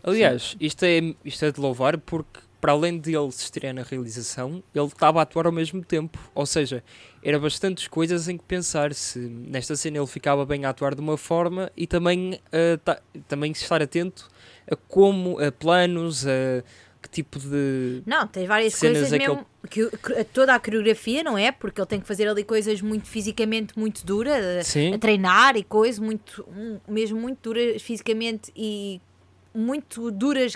Aliás, 0.02 0.57
isto 0.61 0.85
é, 0.85 1.14
isto 1.25 1.45
é 1.45 1.52
de 1.52 1.61
louvar 1.61 1.97
porque, 1.99 2.40
para 2.61 2.73
além 2.73 2.99
de 2.99 3.14
ele 3.14 3.31
se 3.31 3.45
estrear 3.45 3.73
na 3.75 3.83
realização, 3.83 4.62
ele 4.75 4.87
estava 4.87 5.21
a 5.21 5.23
atuar 5.23 5.47
ao 5.47 5.52
mesmo 5.52 5.85
tempo. 5.85 6.19
Ou 6.35 6.45
seja, 6.47 6.83
era 7.23 7.38
bastantes 7.38 7.87
coisas 7.87 8.28
em 8.28 8.37
que 8.37 8.45
pensar 8.45 8.95
se 8.95 9.19
nesta 9.21 9.76
cena 9.76 9.99
ele 9.99 10.07
ficava 10.07 10.45
bem 10.45 10.64
a 10.64 10.71
atuar 10.71 10.95
de 10.95 11.00
uma 11.00 11.16
forma 11.16 11.71
e 11.76 11.87
também, 11.87 12.40
ah, 12.52 12.78
ta- 12.85 13.00
também 13.28 13.52
estar 13.52 13.81
atento 13.81 14.28
a 14.71 14.75
como, 14.75 15.38
a 15.38 15.52
planos, 15.52 16.26
a 16.26 16.64
que 17.02 17.09
tipo 17.11 17.38
de. 17.38 18.02
Não, 18.06 18.26
tem 18.26 18.47
várias 18.47 18.78
coisas 18.78 19.12
é 19.12 19.18
mesmo. 19.18 19.44
Que, 19.68 19.88
que- 19.90 20.25
toda 20.32 20.54
a 20.54 20.59
coreografia, 20.61 21.23
não 21.23 21.37
é? 21.37 21.50
Porque 21.52 21.80
ele 21.80 21.87
tem 21.87 22.00
que 22.00 22.06
fazer 22.06 22.28
ali 22.28 22.44
coisas 22.44 22.80
muito 22.80 23.09
fisicamente 23.09 23.78
muito 23.78 24.04
duras, 24.06 24.66
Sim. 24.66 24.92
a, 24.92 24.97
a 24.97 24.99
treinar 24.99 25.56
e 25.56 25.64
coisas 25.64 25.99
muito, 25.99 26.47
mesmo 26.88 27.21
muito 27.21 27.38
duras 27.50 27.82
fisicamente 27.82 28.52
e 28.56 29.00
muito 29.54 30.11
duras 30.11 30.54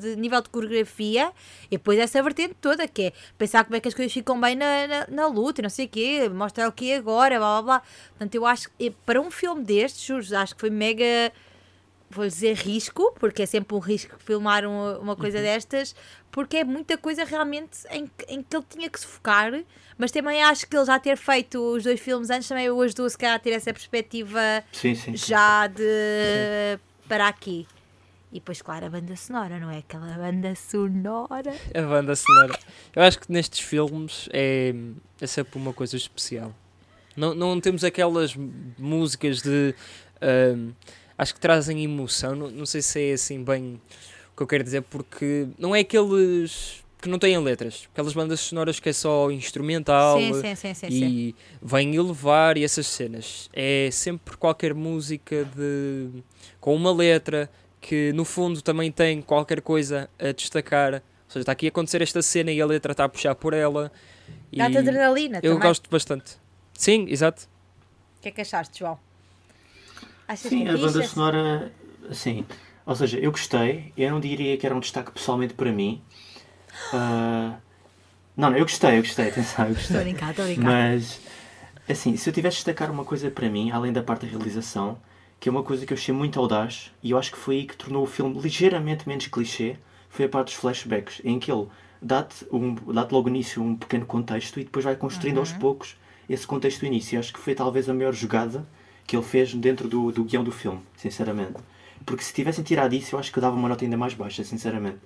de 0.00 0.14
nível 0.16 0.40
de 0.40 0.48
coreografia. 0.48 1.32
E 1.66 1.70
depois 1.70 1.98
essa 1.98 2.22
vertente 2.22 2.54
toda, 2.60 2.86
que 2.86 3.02
é 3.02 3.12
pensar 3.36 3.64
como 3.64 3.76
é 3.76 3.80
que 3.80 3.88
as 3.88 3.94
coisas 3.94 4.12
ficam 4.12 4.40
bem 4.40 4.54
na, 4.54 4.86
na, 4.86 5.06
na 5.08 5.26
luta 5.26 5.60
e 5.60 5.62
não 5.62 5.70
sei 5.70 5.86
o 5.86 5.88
quê, 5.88 6.28
mostrar 6.32 6.68
o 6.68 6.72
que 6.72 6.92
agora, 6.92 7.38
blá 7.38 7.60
blá 7.60 7.62
blá. 7.62 7.82
Portanto, 8.10 8.34
eu 8.36 8.46
acho 8.46 8.68
que 8.78 8.90
para 9.04 9.20
um 9.20 9.30
filme 9.30 9.64
destes, 9.64 10.04
juro, 10.04 10.24
acho 10.36 10.54
que 10.54 10.60
foi 10.60 10.70
mega 10.70 11.32
vou 12.10 12.26
dizer 12.26 12.54
risco, 12.56 13.12
porque 13.18 13.42
é 13.42 13.46
sempre 13.46 13.74
um 13.74 13.78
risco 13.80 14.16
filmar 14.18 14.64
uma, 14.64 14.98
uma 14.98 15.16
coisa 15.16 15.40
destas, 15.40 15.94
porque 16.30 16.58
é 16.58 16.64
muita 16.64 16.96
coisa 16.96 17.24
realmente 17.24 17.78
em, 17.90 18.06
que- 18.06 18.24
em 18.28 18.42
que 18.42 18.56
ele 18.56 18.64
tinha 18.68 18.88
que 18.88 19.00
se 19.00 19.06
focar, 19.06 19.52
mas 19.98 20.10
também 20.12 20.42
acho 20.42 20.66
que 20.68 20.76
ele 20.76 20.84
já 20.86 20.98
ter 20.98 21.16
feito 21.16 21.58
os 21.58 21.82
dois 21.82 21.98
filmes 22.00 22.30
antes 22.30 22.46
também 22.48 22.70
o 22.70 22.80
ajudou 22.80 23.08
se 23.10 23.18
calhar 23.18 23.34
a 23.36 23.38
ter 23.38 23.50
essa 23.50 23.72
perspectiva 23.72 24.40
Sim, 24.72 24.94
sim. 24.94 25.16
sim. 25.16 25.26
já 25.28 25.66
de 25.66 26.78
para 27.08 27.28
aqui. 27.28 27.66
E 28.32 28.34
depois, 28.40 28.60
claro, 28.60 28.86
a 28.86 28.90
banda 28.90 29.14
sonora, 29.16 29.58
não 29.58 29.70
é? 29.70 29.78
Aquela 29.78 30.08
banda 30.18 30.54
sonora. 30.54 31.54
A 31.74 31.82
banda 31.82 32.14
sonora. 32.16 32.58
Eu 32.94 33.02
acho 33.02 33.18
que 33.20 33.30
nestes 33.32 33.60
filmes 33.60 34.28
é, 34.32 34.74
é 35.20 35.26
sempre 35.26 35.58
uma 35.58 35.72
coisa 35.72 35.96
especial. 35.96 36.52
Não, 37.16 37.34
não 37.34 37.58
temos 37.60 37.82
aquelas 37.84 38.34
músicas 38.78 39.40
de. 39.40 39.74
ahm, 40.20 40.72
acho 41.18 41.34
que 41.34 41.40
trazem 41.40 41.82
emoção. 41.84 42.34
Não, 42.34 42.50
não 42.50 42.66
sei 42.66 42.82
se 42.82 43.10
é 43.10 43.12
assim 43.12 43.42
bem 43.42 43.80
o 44.32 44.36
que 44.36 44.42
eu 44.42 44.46
quero 44.46 44.64
dizer, 44.64 44.82
porque 44.82 45.48
não 45.58 45.74
é 45.74 45.80
aqueles 45.80 46.84
que 47.00 47.08
não 47.08 47.18
têm 47.18 47.38
letras. 47.38 47.88
Aquelas 47.92 48.12
bandas 48.12 48.40
sonoras 48.40 48.80
que 48.80 48.88
é 48.88 48.92
só 48.92 49.30
instrumental 49.30 50.18
Sim, 50.18 50.54
sim, 50.56 50.74
sim, 50.74 50.86
e 50.90 51.34
vem 51.62 51.94
elevar 51.94 52.56
e 52.56 52.64
essas 52.64 52.86
cenas. 52.86 53.48
É 53.52 53.88
sempre 53.92 54.36
qualquer 54.36 54.74
música 54.74 55.44
de 55.44 56.08
com 56.60 56.74
uma 56.74 56.92
letra 56.92 57.50
que 57.80 58.12
no 58.12 58.24
fundo 58.24 58.60
também 58.62 58.90
tem 58.90 59.22
qualquer 59.22 59.60
coisa 59.60 60.10
a 60.18 60.32
destacar. 60.32 60.94
Ou 60.94 61.00
seja, 61.28 61.42
está 61.42 61.52
aqui 61.52 61.66
a 61.66 61.68
acontecer 61.68 62.02
esta 62.02 62.22
cena 62.22 62.50
e 62.50 62.60
a 62.60 62.66
letra 62.66 62.92
está 62.92 63.04
a 63.04 63.08
puxar 63.08 63.34
por 63.34 63.52
ela. 63.54 63.92
E 64.50 64.58
Dá-te 64.58 64.78
adrenalina 64.78 65.38
eu 65.42 65.54
também. 65.54 65.68
gosto 65.68 65.88
bastante. 65.90 66.36
Sim, 66.74 67.06
exato. 67.08 67.48
O 68.18 68.22
que 68.22 68.28
é 68.28 68.30
que 68.32 68.40
achaste, 68.40 68.80
João? 68.80 68.98
Achas 70.28 70.50
Sim, 70.50 70.68
a 70.68 70.76
banda 70.76 71.02
sonora, 71.02 71.72
sim. 72.12 72.44
Ou 72.84 72.94
seja, 72.94 73.18
eu 73.18 73.30
gostei. 73.30 73.92
Eu 73.96 74.10
não 74.10 74.20
diria 74.20 74.56
que 74.56 74.66
era 74.66 74.74
um 74.74 74.80
destaque 74.80 75.10
pessoalmente 75.10 75.54
para 75.54 75.70
mim. 75.72 76.02
Ah, 76.92 77.56
não, 78.36 78.50
não, 78.50 78.56
eu 78.56 78.64
gostei, 78.64 78.98
eu 78.98 79.02
gostei, 79.02 79.28
atenção, 79.30 79.66
eu 79.66 79.72
Estou 79.72 80.02
gostei. 80.02 80.30
estou 80.30 80.44
a 80.44 80.48
brincar. 80.48 80.64
Mas, 80.64 81.20
assim, 81.88 82.16
se 82.16 82.28
eu 82.28 82.32
tivesse 82.34 82.56
de 82.58 82.64
destacar 82.64 82.90
uma 82.90 83.04
coisa 83.04 83.30
para 83.30 83.48
mim, 83.48 83.70
além 83.70 83.92
da 83.92 84.02
parte 84.02 84.26
da 84.26 84.30
realização, 84.32 84.98
que 85.38 85.48
é 85.48 85.52
uma 85.52 85.62
coisa 85.62 85.84
que 85.86 85.92
eu 85.92 85.96
achei 85.96 86.14
muito 86.14 86.38
audaz, 86.38 86.92
e 87.02 87.10
eu 87.10 87.18
acho 87.18 87.32
que 87.32 87.38
foi 87.38 87.56
aí 87.56 87.64
que 87.66 87.76
tornou 87.76 88.02
o 88.02 88.06
filme 88.06 88.38
ligeiramente 88.40 89.08
menos 89.08 89.26
clichê, 89.26 89.76
foi 90.08 90.24
a 90.24 90.28
parte 90.28 90.46
dos 90.48 90.54
flashbacks, 90.54 91.20
em 91.24 91.38
que 91.38 91.50
ele 91.52 91.66
dá-te 92.00 92.46
um, 92.52 92.74
dá 92.74 93.06
logo 93.10 93.28
início 93.28 93.62
um 93.62 93.76
pequeno 93.76 94.06
contexto 94.06 94.60
e 94.60 94.64
depois 94.64 94.84
vai 94.84 94.96
construindo 94.96 95.38
aos 95.38 95.52
poucos 95.52 95.96
esse 96.28 96.46
contexto 96.46 96.80
do 96.80 96.86
início. 96.86 97.16
Eu 97.16 97.20
acho 97.20 97.32
que 97.32 97.38
foi 97.40 97.54
talvez 97.54 97.88
a 97.88 97.94
maior 97.94 98.12
jogada 98.12 98.66
que 99.06 99.16
ele 99.16 99.24
fez 99.24 99.54
dentro 99.54 99.88
do, 99.88 100.10
do 100.10 100.24
guião 100.24 100.42
do 100.42 100.52
filme, 100.52 100.80
sinceramente. 100.96 101.54
Porque 102.04 102.22
se 102.22 102.32
tivessem 102.32 102.62
tirado 102.64 102.94
isso, 102.94 103.14
eu 103.14 103.18
acho 103.18 103.32
que 103.32 103.38
eu 103.38 103.42
dava 103.42 103.56
uma 103.56 103.68
nota 103.68 103.84
ainda 103.84 103.96
mais 103.96 104.14
baixa, 104.14 104.42
sinceramente. 104.44 104.98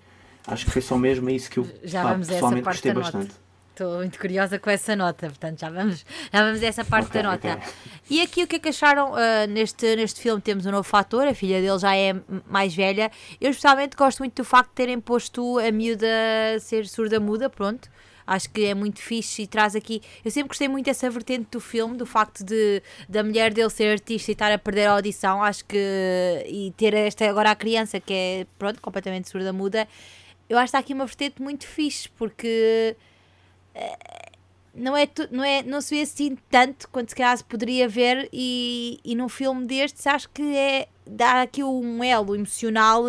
Acho 0.46 0.64
que 0.64 0.70
foi 0.70 0.82
só 0.82 0.96
mesmo 0.96 1.28
isso 1.30 1.50
que 1.50 1.58
eu 1.58 1.68
Já 1.84 2.02
pá, 2.02 2.12
vamos 2.12 2.28
a 2.28 2.32
essa 2.32 2.34
pessoalmente 2.34 2.64
parte 2.64 2.76
gostei 2.76 2.92
da 2.92 3.00
nota. 3.00 3.18
bastante. 3.18 3.40
Estou 3.70 3.96
muito 3.98 4.18
curiosa 4.18 4.58
com 4.58 4.68
essa 4.68 4.94
nota, 4.96 5.26
portanto 5.28 5.58
já 5.60 5.70
vamos, 5.70 6.04
já 6.30 6.44
vamos 6.44 6.62
a 6.62 6.66
essa 6.66 6.84
parte 6.84 7.06
Ok, 7.08 7.22
da 7.22 7.30
nota. 7.30 7.52
ok. 7.54 7.72
E 8.10 8.20
aqui 8.20 8.42
o 8.42 8.46
que 8.46 8.56
é 8.56 8.58
que 8.58 8.68
acharam 8.68 9.14
ah, 9.14 9.46
neste, 9.46 9.96
neste 9.96 10.20
filme? 10.20 10.40
Temos 10.42 10.66
um 10.66 10.70
novo 10.70 10.82
fator, 10.82 11.26
a 11.26 11.32
filha 11.34 11.62
dele 11.62 11.78
já 11.78 11.96
é 11.96 12.14
mais 12.46 12.74
velha. 12.74 13.10
Eu 13.40 13.50
especialmente 13.50 13.96
gosto 13.96 14.18
muito 14.18 14.34
do 14.34 14.44
facto 14.44 14.68
de 14.70 14.74
terem 14.74 15.00
posto 15.00 15.58
a 15.58 15.70
miúda 15.72 16.06
ser 16.60 16.86
surda-muda, 16.86 17.48
pronto. 17.48 17.88
Acho 18.32 18.48
que 18.50 18.64
é 18.64 18.74
muito 18.74 19.00
fixe 19.00 19.42
e 19.42 19.46
traz 19.46 19.74
aqui. 19.74 20.00
Eu 20.24 20.30
sempre 20.30 20.48
gostei 20.48 20.68
muito 20.68 20.86
dessa 20.86 21.10
vertente 21.10 21.48
do 21.50 21.60
filme, 21.60 21.96
do 21.96 22.06
facto 22.06 22.44
de 22.44 22.80
da 23.08 23.24
mulher 23.24 23.52
dele 23.52 23.68
ser 23.70 23.90
artista 23.90 24.30
e 24.30 24.34
estar 24.34 24.52
a 24.52 24.58
perder 24.58 24.86
a 24.86 24.92
audição. 24.92 25.42
Acho 25.42 25.64
que. 25.64 25.76
E 26.46 26.72
ter 26.76 26.94
esta 26.94 27.28
agora 27.28 27.50
a 27.50 27.56
criança 27.56 27.98
que 27.98 28.12
é, 28.14 28.46
pronto, 28.58 28.80
completamente 28.80 29.28
surda-muda. 29.28 29.88
Eu 30.48 30.56
acho 30.58 30.66
que 30.66 30.68
está 30.68 30.78
aqui 30.78 30.94
uma 30.94 31.06
vertente 31.06 31.42
muito 31.42 31.66
fixe, 31.66 32.08
porque 32.10 32.96
não 34.74 34.96
é, 34.96 35.06
tu- 35.06 35.28
não 35.32 35.42
é 35.42 35.62
não 35.62 35.80
se 35.80 35.94
vê 35.96 36.02
assim 36.02 36.36
tanto 36.48 36.88
quanto 36.88 37.08
se 37.10 37.16
calhar 37.16 37.36
se 37.36 37.44
poderia 37.44 37.88
ver 37.88 38.28
e, 38.32 39.00
e 39.04 39.14
num 39.16 39.28
filme 39.28 39.66
destes 39.66 40.06
acho 40.06 40.28
que 40.30 40.42
é 40.56 40.86
dá 41.06 41.42
aqui 41.42 41.62
um 41.64 42.02
elo 42.04 42.34
emocional 42.36 43.04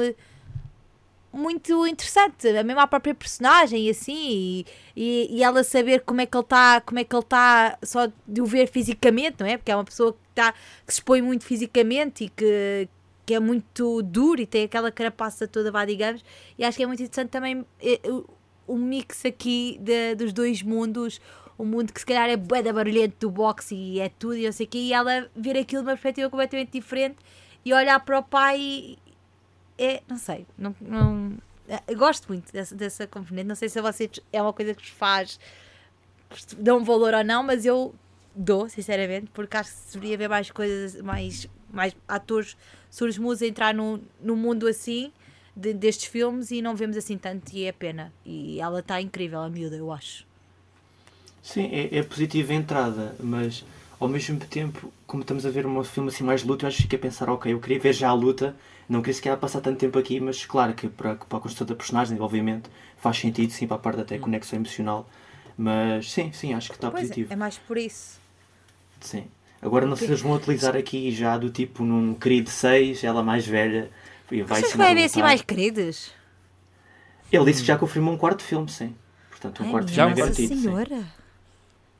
muito 1.33 1.87
interessante. 1.87 2.47
A 2.47 2.63
mesma 2.63 2.83
a 2.83 2.87
própria 2.87 3.13
personagem 3.15 3.87
e 3.87 3.89
assim 3.89 4.13
e, 4.15 4.65
e, 4.95 5.37
e 5.37 5.43
ela 5.43 5.63
saber 5.63 6.01
como 6.01 6.21
é 6.21 6.25
que 6.25 6.35
ele 6.35 6.43
está 6.43 6.81
como 6.81 6.99
é 6.99 7.03
que 7.03 7.15
ele 7.15 7.23
está 7.23 7.77
só 7.83 8.07
de 8.27 8.41
o 8.41 8.45
ver 8.45 8.67
fisicamente 8.67 9.37
não 9.39 9.47
é? 9.47 9.57
Porque 9.57 9.71
é 9.71 9.75
uma 9.75 9.85
pessoa 9.85 10.13
que 10.13 10.19
está 10.31 10.51
que 10.51 10.93
se 10.93 10.99
expõe 10.99 11.21
muito 11.21 11.45
fisicamente 11.45 12.25
e 12.25 12.29
que 12.29 12.87
que 13.25 13.33
é 13.35 13.39
muito 13.39 14.01
duro 14.01 14.41
e 14.41 14.45
tem 14.45 14.63
aquela 14.65 14.91
carapaça 14.91 15.47
toda 15.47 15.71
vá 15.71 15.85
digamos. 15.85 16.23
E 16.57 16.65
acho 16.65 16.75
que 16.77 16.83
é 16.83 16.87
muito 16.87 17.01
interessante 17.01 17.29
também 17.29 17.65
eh, 17.81 17.99
o, 18.05 18.25
o 18.67 18.75
mix 18.77 19.23
aqui 19.25 19.77
de- 19.81 20.15
dos 20.15 20.33
dois 20.33 20.61
mundos. 20.61 21.21
Um 21.59 21.65
mundo 21.65 21.93
que 21.93 21.99
se 21.99 22.05
calhar 22.07 22.27
é 22.27 22.35
bué 22.35 22.63
da 22.63 22.73
barulhento 22.73 23.17
do 23.19 23.29
boxe 23.29 23.75
e 23.75 23.99
é 23.99 24.09
tudo 24.09 24.35
e 24.35 24.45
não 24.45 24.51
sei 24.51 24.65
o 24.65 24.69
quê, 24.69 24.79
e 24.79 24.93
ela 24.93 25.29
ver 25.35 25.55
aquilo 25.55 25.83
de 25.83 25.87
uma 25.89 25.93
perspectiva 25.93 26.27
completamente 26.27 26.71
diferente 26.71 27.17
e 27.63 27.71
olhar 27.71 27.99
para 27.99 28.17
o 28.17 28.23
pai 28.23 28.97
é, 29.83 30.03
não 30.07 30.17
sei, 30.17 30.45
não, 30.57 30.75
não- 30.79 31.37
gosto 31.97 32.27
muito 32.27 32.51
dessa, 32.51 32.75
dessa 32.75 33.07
componente, 33.07 33.47
não 33.47 33.55
sei 33.55 33.69
se 33.69 33.79
é 34.31 34.41
uma 34.41 34.53
coisa 34.53 34.73
que 34.73 34.81
vos 34.81 34.89
faz 34.91 35.39
dão 36.57 36.83
valor 36.83 37.13
ou 37.13 37.23
não, 37.23 37.43
mas 37.43 37.65
eu 37.65 37.93
dou, 38.35 38.69
sinceramente, 38.69 39.29
porque 39.33 39.57
acho 39.57 39.71
que 39.71 39.93
deveria 39.93 40.15
haver 40.15 40.29
mais 40.29 40.51
coisas, 40.51 41.01
mais, 41.01 41.47
mais 41.71 41.95
atores 42.07 42.55
surdos-mudos 42.89 43.41
a 43.41 43.47
entrar 43.47 43.73
no, 43.73 43.99
no 44.21 44.35
mundo 44.35 44.67
assim 44.67 45.11
de- 45.55 45.73
destes 45.73 46.05
filmes 46.09 46.51
e 46.51 46.61
não 46.61 46.75
vemos 46.75 46.95
assim 46.95 47.17
tanto 47.17 47.51
e 47.53 47.65
é 47.65 47.71
pena. 47.71 48.13
E 48.25 48.59
ela 48.61 48.79
está 48.79 49.01
incrível, 49.01 49.39
a 49.41 49.49
miúda, 49.49 49.75
eu 49.75 49.91
acho. 49.91 50.25
Sim, 51.41 51.69
é, 51.73 51.97
é 51.97 52.03
positiva 52.03 52.53
a 52.53 52.55
entrada, 52.55 53.15
mas 53.19 53.65
ao 54.01 54.07
mesmo 54.09 54.39
tempo, 54.39 54.91
como 55.05 55.21
estamos 55.21 55.45
a 55.45 55.51
ver 55.51 55.67
um 55.67 55.83
filme 55.83 56.09
assim 56.09 56.23
mais 56.23 56.41
de 56.41 56.47
luta, 56.47 56.65
eu 56.65 56.67
acho 56.69 56.77
que 56.77 56.83
fiquei 56.83 56.97
a 56.97 57.01
pensar, 57.03 57.29
ok, 57.29 57.53
eu 57.53 57.59
queria 57.59 57.79
ver 57.79 57.93
já 57.93 58.09
a 58.09 58.13
luta, 58.13 58.55
não 58.89 58.99
queria 58.99 59.13
sequer 59.13 59.37
passar 59.37 59.61
tanto 59.61 59.77
tempo 59.77 59.99
aqui, 59.99 60.19
mas 60.19 60.43
claro 60.43 60.73
que 60.73 60.89
para, 60.89 61.13
para 61.15 61.37
a 61.37 61.41
construção 61.41 61.67
da 61.67 61.75
personagem, 61.75 62.19
obviamente, 62.19 62.67
faz 62.97 63.17
sentido, 63.19 63.51
sim, 63.53 63.67
para 63.67 63.75
a 63.75 63.79
parte 63.79 64.01
até 64.01 64.17
conexão 64.17 64.57
emocional, 64.57 65.07
mas 65.55 66.11
sim, 66.11 66.31
sim, 66.33 66.51
acho 66.55 66.69
que 66.69 66.77
está 66.77 66.89
Pois 66.89 67.03
é, 67.03 67.07
positivo. 67.07 67.31
é 67.31 67.35
mais 67.35 67.59
por 67.59 67.77
isso. 67.77 68.19
Sim. 68.99 69.25
Agora 69.61 69.85
não 69.85 69.95
sei 69.95 70.07
se 70.07 70.13
eles 70.13 70.21
vão 70.21 70.33
utilizar 70.33 70.75
aqui 70.75 71.11
já 71.11 71.37
do 71.37 71.51
tipo 71.51 71.83
num 71.83 72.15
Creed 72.15 72.47
6, 72.47 73.03
ela 73.03 73.21
mais 73.21 73.45
velha, 73.45 73.91
e 74.31 74.41
vai 74.41 74.61
ensinar 74.61 74.77
vai 74.77 74.87
a 74.87 74.91
haver 74.93 75.05
assim 75.05 75.21
mais 75.21 75.41
queridos? 75.43 76.11
Ele 77.31 77.45
disse 77.45 77.61
que 77.61 77.67
já 77.67 77.77
confirmou 77.77 78.15
um 78.15 78.17
quarto 78.17 78.41
filme, 78.41 78.67
sim. 78.67 78.95
Portanto, 79.29 79.61
um 79.61 79.65
Ai, 79.67 79.71
quarto 79.71 79.91
filme 79.91 80.11
é 80.11 80.15
garantido, 80.15 80.55
sim. 80.55 80.75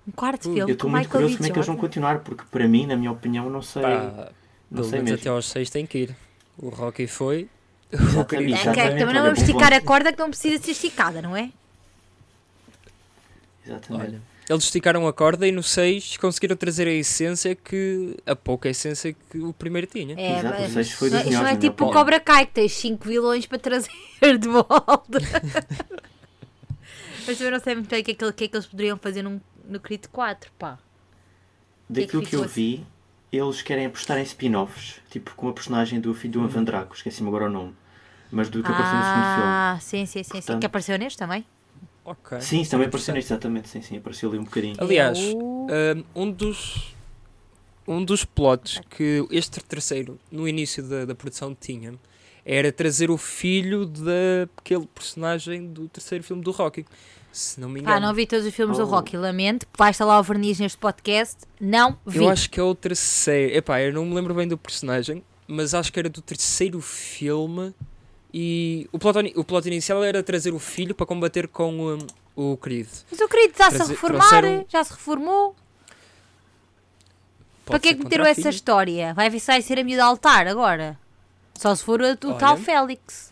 Um 0.08 0.12
quarto 0.12 0.50
Ui, 0.50 0.56
filme 0.56 0.72
Eu 0.72 0.74
estou 0.74 0.90
muito 0.90 1.04
Michael 1.04 1.12
curioso 1.12 1.38
como 1.38 1.48
é 1.48 1.52
que 1.52 1.58
eles 1.58 1.68
vão 1.68 1.78
continuar, 1.78 2.20
porque 2.20 2.44
para 2.50 2.68
mim, 2.68 2.86
na 2.88 2.96
minha 2.96 3.12
opinião, 3.12 3.50
não 3.50 3.62
sei. 3.62 3.82
Pá, 3.84 4.32
não 4.70 4.78
pelo 4.78 4.84
sei 4.90 4.92
menos 5.00 5.12
mesmo. 5.12 5.16
até 5.22 5.30
aos 5.30 5.46
6 5.50 5.70
tem 5.70 5.86
que 5.86 5.98
ir. 6.00 6.16
O 6.58 6.70
Rocky 6.70 7.08
foi. 7.08 7.48
O 7.92 7.96
Exatamente. 7.96 8.28
querido 8.30 8.54
É, 8.54 8.58
que, 8.58 8.68
Exatamente, 8.70 9.00
também 9.00 9.16
não 9.16 9.24
vamos 9.24 9.40
esticar 9.40 9.74
a 9.74 9.82
corda 9.82 10.12
que 10.14 10.20
não 10.20 10.30
precisa 10.30 10.64
ser 10.64 10.72
esticada, 10.72 11.22
não 11.22 11.36
é? 11.36 11.52
Exatamente. 13.66 14.08
Olha, 14.10 14.22
eles 14.50 14.64
esticaram 14.64 15.08
a 15.08 15.14
corda 15.14 15.48
e 15.48 15.52
no 15.52 15.62
6 15.64 16.18
conseguiram 16.18 16.56
trazer 16.56 16.88
a 16.88 16.92
essência 16.92 17.56
que. 17.56 18.18
a 18.26 18.36
pouca 18.36 18.70
essência 18.70 19.14
que 19.30 19.38
o 19.38 19.54
primeiro 19.54 19.88
tinha. 19.88 20.16
É, 20.18 20.40
Exato, 20.40 20.60
mas- 20.62 20.70
o 20.72 20.74
sexto 20.74 20.96
foi 20.98 21.10
não 21.10 21.18
é- 21.18 21.24
dos 21.24 21.32
isto 21.32 21.44
não 21.44 21.50
é 21.50 21.56
tipo 21.58 21.86
o. 21.86 21.92
Cobra 21.92 22.20
Kai, 22.20 22.46
que 22.48 22.54
tens 22.54 22.72
5 22.74 23.08
vilões 23.08 23.46
para 23.46 23.60
trazer 23.60 23.90
de 24.40 24.48
volta. 24.48 25.20
Mas 27.28 27.40
eu 27.40 27.52
não 27.52 27.60
sei 27.60 27.76
muito 27.76 27.88
bem 27.88 28.02
o 28.02 28.04
que 28.04 28.12
é 28.12 28.14
que, 28.16 28.26
o 28.26 28.34
que, 28.34 28.44
é 28.46 28.48
que 28.48 28.56
eles 28.56 28.66
poderiam 28.66 28.98
fazer 28.98 29.22
num, 29.22 29.40
no 29.68 29.80
Creed 29.80 30.06
4, 30.12 30.52
pá. 30.58 30.78
Daquilo 31.90 32.24
que 32.24 32.30
que 32.30 32.36
eu 32.36 32.40
ficou 32.44 32.48
vi, 32.48 32.86
eles 33.32 33.62
querem 33.62 33.86
apostar 33.86 34.18
em 34.18 34.24
spin-offs, 34.24 35.02
tipo 35.10 35.34
com 35.36 35.50
a 35.50 35.54
personagem 35.54 36.00
do 36.00 36.14
filho 36.14 36.34
do 36.34 36.46
Ivan 36.46 36.64
Draco, 36.64 36.96
esqueci-me 36.96 37.28
agora 37.28 37.46
o 37.46 37.50
nome, 37.50 37.74
mas 38.32 38.50
do 38.50 38.62
que 38.64 38.70
apareceu 38.72 38.98
no 38.98 39.04
segundo 39.04 39.24
filme. 39.26 39.44
Ah, 39.46 39.78
sim, 39.82 40.06
sim, 40.06 40.24
sim, 40.24 40.24
sim. 40.24 40.32
Portanto- 40.32 40.60
Que 40.62 40.66
apareceu 40.66 40.98
neste 40.98 41.18
também. 41.18 41.46
Ok. 42.04 42.40
Sim, 42.42 42.64
também 42.66 42.88
apareceu 42.88 43.14
neste, 43.14 43.32
exatamente, 43.32 43.70
sim, 43.70 43.82
sim, 43.82 43.98
apareceu 43.98 44.30
ali 44.30 44.40
um 44.40 44.44
bocadinho. 44.44 44.76
Aliás, 44.80 45.20
um, 45.20 45.68
um 46.16 46.32
dos. 46.32 46.96
Um 47.88 48.06
dos 48.06 48.24
plots 48.24 48.80
que 48.92 49.26
este 49.32 49.60
terceiro, 49.60 50.18
no 50.32 50.48
início 50.48 50.84
da, 50.88 51.04
da 51.04 51.16
produção, 51.16 51.54
tinha 51.60 51.94
era 52.46 52.72
trazer 52.72 53.10
o 53.12 53.18
filho 53.18 53.86
daquele 53.86 54.86
personagem 54.88 55.68
do 55.68 55.88
terceiro 55.90 56.24
filme 56.24 56.42
do 56.44 56.52
Rocky. 56.52 56.86
Se 57.32 57.60
não 57.62 57.70
me 57.70 57.80
engano. 57.80 57.96
Pá, 57.96 58.00
não 58.00 58.14
vi 58.14 58.26
todos 58.28 58.46
os 58.46 58.54
filmes 58.54 58.78
do 58.78 58.84
Oh. 58.84 58.88
Rocky, 58.88 59.16
lamento. 59.16 59.66
Basta 59.78 60.04
lá 60.04 60.20
o 60.20 60.24
verniz 60.24 60.60
neste 60.60 60.78
podcast. 60.78 61.38
Não 61.60 61.98
vi. 62.06 62.18
Eu 62.20 62.30
acho 62.30 62.50
que 62.50 62.60
é 62.60 62.64
o 62.64 62.76
terceiro. 62.76 63.56
Epá, 63.56 63.82
eu 63.82 63.94
não 63.94 64.06
me 64.06 64.14
lembro 64.14 64.34
bem 64.34 64.48
do 64.48 64.58
personagem, 64.58 65.24
mas 65.48 65.74
acho 65.74 65.92
que 65.94 66.00
era 66.00 66.10
do 66.10 66.22
terceiro 66.22 66.82
filme. 66.82 67.74
E 68.34 68.88
o 68.92 69.00
plot, 69.00 69.34
o 69.36 69.44
plot 69.44 69.68
inicial 69.68 70.04
era 70.04 70.22
trazer 70.24 70.54
o 70.54 70.60
filho 70.60 70.94
para 70.96 71.06
combater 71.06 71.48
com 71.48 71.74
um, 71.96 71.98
o 72.36 72.58
Creed. 72.58 72.88
Mas 73.10 73.20
o 73.20 73.28
querido 73.28 73.52
está-se 73.52 73.82
a 73.82 73.86
reformar, 73.86 74.28
trouxeram- 74.30 74.66
já 74.70 74.84
se 74.84 74.92
reformou. 74.92 75.56
Pode 77.66 77.66
Para 77.66 77.80
que 77.80 77.90
é 77.90 77.94
que 77.94 78.04
meteram 78.04 78.26
essa 78.26 78.50
história? 78.50 79.14
Vai 79.14 79.30
ver 79.30 79.40
se 79.40 79.48
vai 79.48 79.62
ser 79.62 79.80
a 79.80 79.84
miúda 79.84 80.04
altar 80.04 80.48
agora. 80.48 80.98
Só 81.56 81.74
se 81.76 81.84
for 81.84 82.02
o, 82.02 82.12
o 82.12 82.34
tal 82.36 82.58
Félix. 82.58 83.31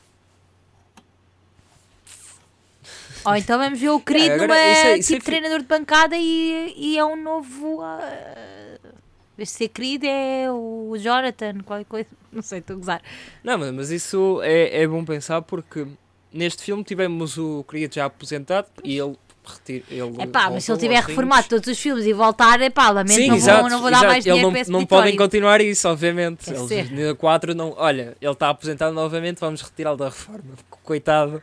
Ou 3.26 3.36
então 3.36 3.58
vamos 3.60 3.80
ver 3.80 3.90
o 3.90 4.00
querido 4.00 4.34
agora, 4.34 4.48
numa 4.48 4.56
isso 4.72 4.88
é- 4.88 4.98
isso 4.98 5.14
é 5.14 5.16
tipo 5.16 5.26
fi- 5.26 5.32
treinador 5.32 5.60
de 5.60 5.66
bancada 5.66 6.16
e, 6.18 6.74
e 6.78 6.98
é 6.98 7.06
um 7.06 7.16
novo. 7.16 7.82
Uh, 7.82 8.90
este 9.38 9.58
ser 9.58 9.68
querido 9.70 10.06
é 10.06 10.48
o 10.52 10.94
Jonathan, 10.98 11.60
qualquer 11.66 11.86
coisa. 11.86 12.10
Não 12.32 12.42
sei, 12.42 12.60
estou 12.60 12.76
a 12.76 12.80
gozar. 12.80 13.02
Não, 13.44 13.58
mas, 13.74 13.90
isso 13.90 14.42
é, 14.44 14.82
é 14.84 14.88
bom 14.88 15.04
pensar 15.06 15.42
porque 15.42 15.88
neste 16.32 16.62
filme 16.64 16.84
tivemos 16.84 17.38
o 17.38 17.64
Creed 17.68 17.94
já 17.96 18.06
aposentado 18.06 18.68
e 18.84 18.98
ele 19.00 19.16
retira. 19.46 19.84
Ele 19.90 20.14
É 20.22 20.28
pá, 20.28 20.50
mas 20.52 20.64
se 20.66 20.72
ele 20.72 20.80
tiver 20.80 21.02
reformado 21.04 21.48
todos 21.48 21.68
os 21.68 21.80
filmes 21.80 22.06
e 22.06 22.14
voltar, 22.14 22.62
é 22.62 22.70
pá, 22.70 22.90
lamento, 22.90 23.16
Sim, 23.16 23.30
não, 23.30 23.36
exato, 23.36 23.62
vou, 23.62 23.70
não 23.70 23.82
vou 23.82 23.90
dar 23.90 23.98
exato. 23.98 24.12
mais 24.12 24.26
Ele 24.26 24.34
dinheiro 24.36 24.52
não, 24.56 24.64
para 24.64 24.72
não 24.72 24.86
podem 24.86 25.16
continuar 25.16 25.62
isso, 25.62 25.88
obviamente. 25.90 26.46
Deve 26.46 26.60
Eles, 26.60 26.68
ser. 26.68 26.92
no 26.92 27.16
4 27.16 27.56
não. 27.56 27.74
Olha, 27.78 28.16
ele 28.22 28.32
está 28.32 28.50
aposentado 28.50 28.94
novamente, 28.94 29.40
vamos 29.40 29.62
retirá-lo 29.62 29.98
da 29.98 30.06
reforma. 30.06 30.44
Coitado. 30.84 31.42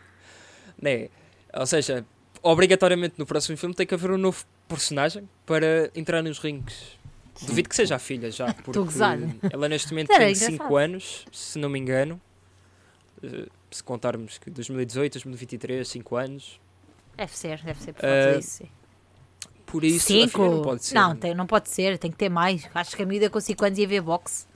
Né? 0.81 1.09
Ou 1.59 1.67
seja, 1.67 2.05
obrigatoriamente 2.43 3.15
no 3.19 3.27
próximo 3.27 3.57
filme 3.57 3.75
tem 3.75 3.87
que 3.87 3.95
haver 3.95 4.11
um 4.11 4.19
novo 4.19 4.45
personagem 4.69 5.29
para 5.45 5.91
entrar 5.95 6.23
nos 6.23 6.39
rings. 6.39 6.97
Sim. 7.35 7.47
Duvido 7.47 7.69
que 7.69 7.77
seja 7.77 7.97
a 7.97 7.99
filha 7.99 8.31
já, 8.31 8.53
porque 8.55 8.79
ela 9.53 9.69
neste 9.69 9.91
momento 9.91 10.11
Era 10.11 10.21
tem 10.25 10.33
engraçado. 10.35 10.53
5 10.53 10.77
anos, 10.77 11.27
se 11.33 11.59
não 11.59 11.69
me 11.69 11.79
engano. 11.79 12.21
Eh, 13.23 13.47
Se 13.71 13.83
contarmos 13.83 14.39
que 14.39 14.49
2018, 14.49 15.15
2023, 15.15 15.87
5 15.87 16.17
anos. 16.17 16.61
Deve 17.17 17.37
ser, 17.37 17.63
deve 17.63 17.83
ser 17.83 17.93
por 17.93 18.01
causa 18.03 18.37
disso. 18.39 18.51
sim. 18.59 18.69
Por 19.67 19.85
isso, 19.85 20.05
a 20.05 20.07
filha 20.07 20.27
Cinco? 20.29 20.45
não 20.49 20.63
pode 20.63 20.85
ser. 20.85 20.95
Não, 20.95 21.17
tem, 21.17 21.35
não 21.35 21.47
pode 21.47 21.69
ser, 21.69 21.99
tem 21.99 22.11
que 22.11 22.17
ter 22.17 22.29
mais. 22.31 22.67
Acho 22.75 22.97
que 22.97 23.03
a 23.03 23.07
miúda 23.07 23.29
com 23.29 23.41
5 23.41 23.65
anos 23.65 23.79
ia 23.79 23.89
ver 23.89 24.01
boxe. 24.01 24.47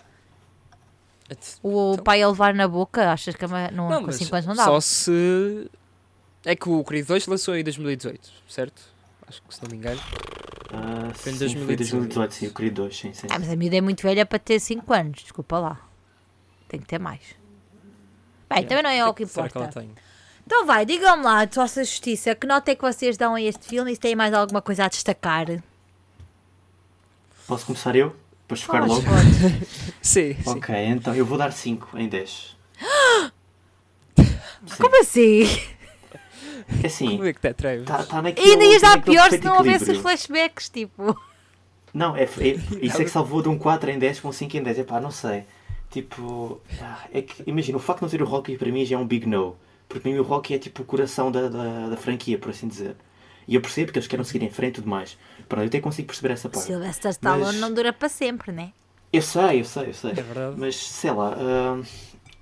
O 1.62 1.92
Então- 1.92 2.04
pai 2.04 2.23
a 2.23 2.28
levar 2.28 2.54
na 2.54 2.66
boca, 2.66 3.12
achas 3.12 3.35
que 3.37 3.45
a 3.45 3.71
não, 3.71 3.88
Não, 3.90 4.00
com 4.00 4.07
mas 4.07 4.16
5 4.16 4.35
anos 4.35 4.47
não 4.47 4.54
dava? 4.54 4.71
só 4.71 4.80
se. 4.80 5.71
É 6.44 6.56
que 6.56 6.68
o 6.68 6.82
Creed 6.85 7.06
2 7.06 7.26
lançou 7.26 7.56
em 7.56 7.62
2018, 7.62 8.30
certo? 8.49 8.82
Acho 9.26 9.42
que 9.42 9.54
se 9.54 9.62
não 9.62 9.70
me 9.70 9.76
engano. 9.76 10.00
Ah, 10.73 11.11
Foi 11.14 11.32
em 11.32 11.35
sim, 11.35 11.38
2018. 11.38 11.66
Foi 11.66 11.76
2018, 11.76 12.35
sim, 12.35 12.47
o 12.47 12.52
Creed 12.52 12.75
2, 12.75 12.97
sim, 12.97 13.12
sim. 13.12 13.26
Ah, 13.30 13.38
mas 13.38 13.50
a 13.50 13.56
miúda 13.56 13.76
é 13.76 13.80
muito 13.80 14.02
velha 14.02 14.25
para 14.25 14.38
ter 14.38 14.59
5 14.59 14.92
anos, 14.92 15.23
desculpa 15.23 15.59
lá. 15.59 15.80
Tem 16.68 16.80
que 16.80 16.87
ter 16.87 16.99
mais. 16.99 17.20
Bem, 18.49 18.64
também 18.66 18.82
não 18.82 18.90
é 18.90 19.06
o 19.06 19.14
que 19.14 19.26
Será 19.26 19.49
que 19.49 19.56
ela 19.56 19.66
importa. 19.66 19.80
tem? 19.80 19.90
Então 20.47 20.66
vai, 20.66 20.85
digam-me 20.87 21.23
lá, 21.23 21.44
de 21.44 21.54
vossa 21.54 21.85
justiça, 21.85 22.35
que 22.35 22.47
nota 22.47 22.70
é 22.73 22.75
que 22.75 22.82
vocês 22.82 23.16
dão 23.16 23.35
a 23.35 23.42
este 23.42 23.66
filme 23.66 23.92
e 23.92 23.94
se 23.94 24.00
têm 24.00 24.16
mais 24.16 24.32
alguma 24.35 24.62
coisa 24.62 24.85
a 24.87 24.88
destacar? 24.88 25.47
Posso 27.47 27.66
começar 27.66 27.94
eu? 27.94 28.16
Depois 28.42 28.62
focar 28.62 28.87
Podes, 28.87 29.04
logo? 29.04 29.16
Sim, 30.02 30.35
sim. 30.35 30.50
Ok, 30.50 30.75
então 30.87 31.14
eu 31.14 31.25
vou 31.25 31.38
dar 31.38 31.52
5 31.52 31.97
em 31.99 32.09
10. 32.09 32.56
Sim. 34.66 34.76
Como 34.78 35.00
assim? 35.00 35.44
É 36.83 36.87
assim, 36.87 37.11
Como 37.17 37.25
é 37.26 37.33
que 37.33 37.40
te 37.40 37.49
atreves? 37.49 37.83
está 37.83 38.02
tá 38.05 38.23
naquele, 38.23 38.50
Ainda 38.50 38.64
ias 38.64 38.83
dar 38.83 39.02
pior 39.02 39.31
se 39.31 39.38
não 39.38 39.59
houvesse 39.59 39.90
os 39.90 39.99
flashbacks, 39.99 40.69
tipo. 40.69 41.17
Não, 41.93 42.17
é, 42.17 42.23
é, 42.23 42.26
isso 42.83 43.00
é 43.00 43.05
que 43.05 43.11
salvou 43.11 43.43
de 43.43 43.49
um 43.49 43.59
4 43.59 43.90
em 43.90 43.99
10 43.99 44.21
para 44.21 44.31
um 44.31 44.33
5 44.33 44.57
em 44.57 44.62
10. 44.62 44.79
É 44.79 44.85
pá, 44.85 45.00
não 45.00 45.11
sei. 45.11 45.45
Tipo, 45.90 46.61
ah, 46.81 47.05
é 47.12 47.23
que, 47.23 47.43
imagina, 47.47 47.76
o 47.76 47.81
facto 47.81 47.99
de 48.00 48.05
não 48.05 48.11
ter 48.11 48.23
o 48.23 48.26
Rocky 48.26 48.57
para 48.57 48.71
mim 48.71 48.85
já 48.85 48.97
é 48.97 48.99
um 48.99 49.07
big 49.07 49.26
no. 49.26 49.57
Porque 49.88 50.02
para 50.02 50.12
mim 50.12 50.19
o 50.19 50.23
Rocky 50.23 50.55
é 50.55 50.59
tipo 50.59 50.83
o 50.83 50.85
coração 50.85 51.33
da, 51.33 51.49
da, 51.49 51.88
da 51.88 51.97
franquia, 51.97 52.38
por 52.38 52.50
assim 52.50 52.69
dizer. 52.69 52.95
E 53.49 53.57
eu 53.57 53.61
percebo 53.61 53.90
que 53.90 53.99
eles 53.99 54.07
querem 54.07 54.25
seguir 54.25 54.45
em 54.45 54.50
frente 54.50 54.75
e 54.75 54.76
tudo 54.76 54.88
mais. 54.88 55.19
Pronto, 55.49 55.64
eu 55.64 55.67
até 55.67 55.81
consigo 55.81 56.07
perceber 56.07 56.35
essa 56.35 56.49
parte. 56.49 56.67
Sylvester 56.67 57.11
Stallone 57.11 57.45
Mas- 57.45 57.57
não 57.57 57.75
dura 57.75 57.93
para 57.93 58.09
sempre, 58.09 58.52
né? 58.52 58.73
Eu 59.12 59.23
sei, 59.23 59.61
eu 59.61 59.64
sei, 59.64 59.88
eu 59.88 59.95
sei. 59.95 60.11
É 60.12 60.23
verdade. 60.23 60.55
Mas 60.57 60.76
sei 60.76 61.11
lá, 61.11 61.35
ah, 61.37 61.83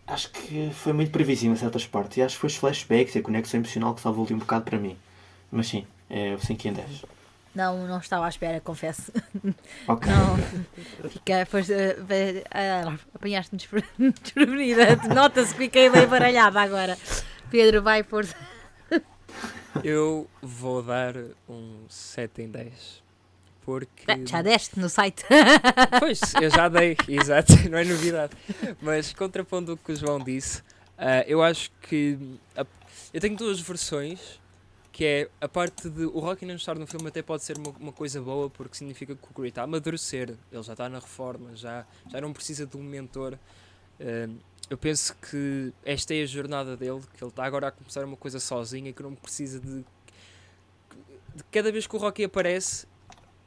acho 0.08 0.30
que 0.30 0.70
foi 0.72 0.92
muito 0.92 1.10
previsível 1.12 1.52
em 1.54 1.56
certas 1.58 1.86
partes. 1.86 2.16
E 2.16 2.22
acho 2.22 2.34
que 2.34 2.40
foi 2.40 2.48
os 2.48 2.56
flashbacks 2.56 3.14
e 3.14 3.18
a 3.18 3.22
conexão 3.22 3.60
emocional 3.60 3.94
que 3.94 4.00
salvou 4.00 4.24
ali 4.24 4.34
um 4.34 4.38
bocado 4.38 4.64
para 4.64 4.78
mim. 4.78 4.96
Mas 5.50 5.68
sim, 5.68 5.86
é 6.10 6.34
o 6.34 6.38
5 6.40 6.68
em 6.68 6.72
10. 6.72 7.04
Não, 7.54 7.86
não 7.88 7.98
estava 7.98 8.26
à 8.26 8.28
espera, 8.28 8.60
confesso. 8.60 9.10
Ok. 9.88 10.10
Não. 10.12 11.08
Fica, 11.10 11.46
foste, 11.46 11.72
eh, 11.72 11.94
ve- 11.98 12.44
ah, 12.50 12.94
apanhaste-me 13.14 13.58
despre- 13.58 13.84
desprevenida. 14.22 14.96
Nota-se 15.14 15.52
que 15.54 15.64
fiquei 15.64 15.88
bem 15.90 16.06
baralhada 16.06 16.60
agora. 16.60 16.96
Pedro, 17.50 17.82
vai 17.82 18.02
por. 18.02 18.26
Eu 19.84 20.28
vou 20.42 20.82
dar 20.82 21.14
um 21.48 21.84
7 21.88 22.42
em 22.42 22.48
10. 22.48 23.02
Porque. 23.68 24.10
Eh, 24.10 24.24
Já 24.24 24.40
deste 24.40 24.80
no 24.80 24.88
site. 24.88 25.26
Pois, 26.00 26.20
eu 26.40 26.48
já 26.48 26.70
dei, 26.70 26.96
exato, 27.06 27.52
não 27.68 27.76
é 27.76 27.84
novidade. 27.84 28.32
Mas 28.80 29.12
contrapondo 29.12 29.74
o 29.74 29.76
que 29.76 29.92
o 29.92 29.96
João 29.96 30.18
disse, 30.18 30.62
ah, 30.96 31.22
eu 31.26 31.42
acho 31.42 31.70
que. 31.82 32.18
a- 32.56 32.64
eu 33.12 33.20
tenho 33.20 33.36
duas 33.36 33.60
versões. 33.60 34.40
Que 34.90 35.04
é 35.04 35.30
a 35.40 35.46
parte 35.46 35.88
de 35.90 36.06
o 36.06 36.18
Rocky 36.18 36.44
não 36.46 36.56
estar 36.56 36.76
no 36.76 36.84
filme 36.86 37.06
até 37.08 37.20
pode 37.22 37.44
ser 37.44 37.56
uma, 37.58 37.70
uma 37.78 37.92
coisa 37.92 38.20
boa 38.20 38.48
porque 38.50 38.74
significa 38.76 39.14
que 39.14 39.24
o 39.30 39.34
Creed 39.34 39.50
está 39.50 39.60
a 39.60 39.64
amadurecer, 39.64 40.30
ele 40.50 40.62
já 40.62 40.72
está 40.72 40.88
na 40.88 40.98
reforma, 40.98 41.54
já, 41.54 41.86
já 42.10 42.20
não 42.20 42.32
precisa 42.32 42.66
de 42.66 42.76
um 42.76 42.82
mentor. 42.82 43.38
Ah, 44.00 44.28
eu 44.70 44.76
penso 44.78 45.14
que 45.30 45.72
esta 45.84 46.14
é 46.14 46.22
a 46.22 46.26
jornada 46.26 46.74
dele, 46.76 47.00
que 47.16 47.22
ele 47.22 47.30
está 47.30 47.44
agora 47.44 47.68
a 47.68 47.70
começar 47.70 48.02
uma 48.04 48.16
coisa 48.16 48.40
sozinho 48.40 48.88
e 48.88 48.92
que 48.92 49.02
não 49.02 49.14
precisa 49.14 49.60
de, 49.60 49.84
de 51.36 51.44
cada 51.52 51.70
vez 51.70 51.86
que 51.86 51.94
o 51.94 51.98
Rocky 51.98 52.24
aparece, 52.24 52.84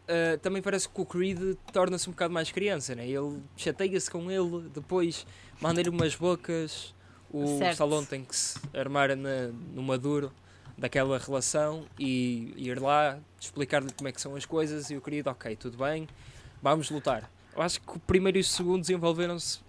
Uh, 0.03 0.37
também 0.39 0.61
parece 0.61 0.89
que 0.89 0.99
o 0.99 1.05
Creed 1.05 1.55
torna-se 1.71 2.09
um 2.09 2.11
bocado 2.11 2.33
mais 2.33 2.51
criança, 2.51 2.93
né? 2.95 3.07
Ele 3.07 3.41
chateia-se 3.55 4.09
com 4.09 4.29
ele, 4.29 4.69
depois 4.73 5.25
manda-lhe 5.61 5.89
umas 5.89 6.15
bocas. 6.15 6.93
O 7.31 7.59
Certo. 7.59 7.73
Stallone 7.73 8.05
tem 8.05 8.25
que 8.25 8.35
se 8.35 8.59
armar 8.73 9.15
na, 9.15 9.47
no 9.73 9.81
maduro 9.81 10.31
daquela 10.77 11.17
relação 11.17 11.85
e 11.97 12.53
ir 12.57 12.81
lá 12.81 13.17
explicar-lhe 13.39 13.91
como 13.93 14.09
é 14.09 14.11
que 14.11 14.19
são 14.19 14.35
as 14.35 14.45
coisas. 14.45 14.89
E 14.89 14.97
o 14.97 15.01
Creed, 15.01 15.27
ok, 15.27 15.55
tudo 15.55 15.77
bem, 15.77 16.07
vamos 16.61 16.89
lutar. 16.89 17.31
Eu 17.55 17.61
acho 17.61 17.79
que 17.79 17.97
o 17.97 17.99
primeiro 17.99 18.37
e 18.37 18.41
o 18.41 18.43
segundo 18.43 18.81
desenvolveram-se 18.81 19.59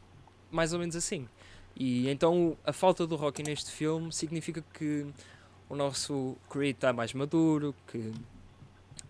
mais 0.50 0.72
ou 0.72 0.78
menos 0.78 0.96
assim. 0.96 1.28
E 1.76 2.08
então 2.08 2.56
a 2.64 2.72
falta 2.72 3.06
do 3.06 3.16
Rocky 3.16 3.42
neste 3.42 3.70
filme 3.70 4.12
significa 4.12 4.64
que 4.74 5.06
o 5.68 5.76
nosso 5.76 6.36
Creed 6.50 6.76
está 6.76 6.92
mais 6.92 7.14
maduro, 7.14 7.74
que 7.86 8.12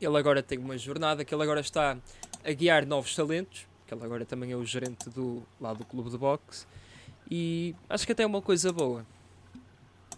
ele 0.06 0.16
agora 0.16 0.42
tem 0.42 0.58
uma 0.58 0.76
jornada, 0.78 1.24
que 1.24 1.34
ele 1.34 1.42
agora 1.42 1.60
está 1.60 1.96
a 2.44 2.52
guiar 2.52 2.86
novos 2.86 3.14
talentos, 3.14 3.66
que 3.86 3.94
ele 3.94 4.04
agora 4.04 4.24
também 4.24 4.52
é 4.52 4.56
o 4.56 4.64
gerente 4.64 5.08
do, 5.10 5.42
lá 5.60 5.72
do 5.72 5.84
clube 5.84 6.10
de 6.10 6.18
boxe, 6.18 6.66
e 7.30 7.74
acho 7.88 8.04
que 8.06 8.12
até 8.12 8.22
é 8.22 8.26
uma 8.26 8.42
coisa 8.42 8.72
boa. 8.72 9.06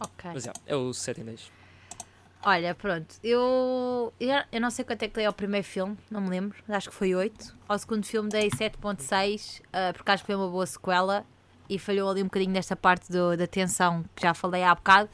Ok. 0.00 0.30
Mas 0.32 0.46
é, 0.46 0.52
é 0.66 0.76
o 0.76 0.92
7 0.92 1.20
em 1.20 1.24
10. 1.24 1.52
Olha, 2.46 2.74
pronto. 2.74 3.16
Eu, 3.22 4.12
eu, 4.20 4.60
não 4.60 4.70
sei 4.70 4.84
quanto 4.84 5.02
é 5.02 5.08
que 5.08 5.14
dei 5.14 5.24
ao 5.24 5.32
primeiro 5.32 5.66
filme, 5.66 5.96
não 6.10 6.20
me 6.20 6.28
lembro, 6.28 6.58
acho 6.68 6.90
que 6.90 6.94
foi 6.94 7.14
8. 7.14 7.56
Ao 7.66 7.78
segundo 7.78 8.04
filme 8.04 8.28
dei 8.28 8.50
7.6, 8.50 9.62
ah, 9.72 9.92
porque 9.94 10.10
acho 10.10 10.22
que 10.22 10.26
foi 10.26 10.34
uma 10.34 10.48
boa 10.48 10.66
sequela 10.66 11.24
e 11.70 11.78
falhou 11.78 12.10
ali 12.10 12.20
um 12.20 12.26
bocadinho 12.26 12.52
nesta 12.52 12.76
parte 12.76 13.10
do, 13.10 13.34
da 13.34 13.46
tensão 13.46 14.04
que 14.14 14.22
já 14.22 14.34
falei 14.34 14.62
há 14.62 14.74
bocado. 14.74 15.08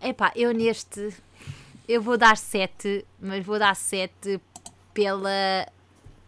Epá, 0.00 0.32
eu 0.36 0.54
neste 0.54 1.12
eu 1.92 2.00
vou 2.02 2.16
dar 2.16 2.36
7, 2.36 3.04
mas 3.20 3.44
vou 3.44 3.58
dar 3.58 3.74
7 3.74 4.40
pela, 4.94 5.66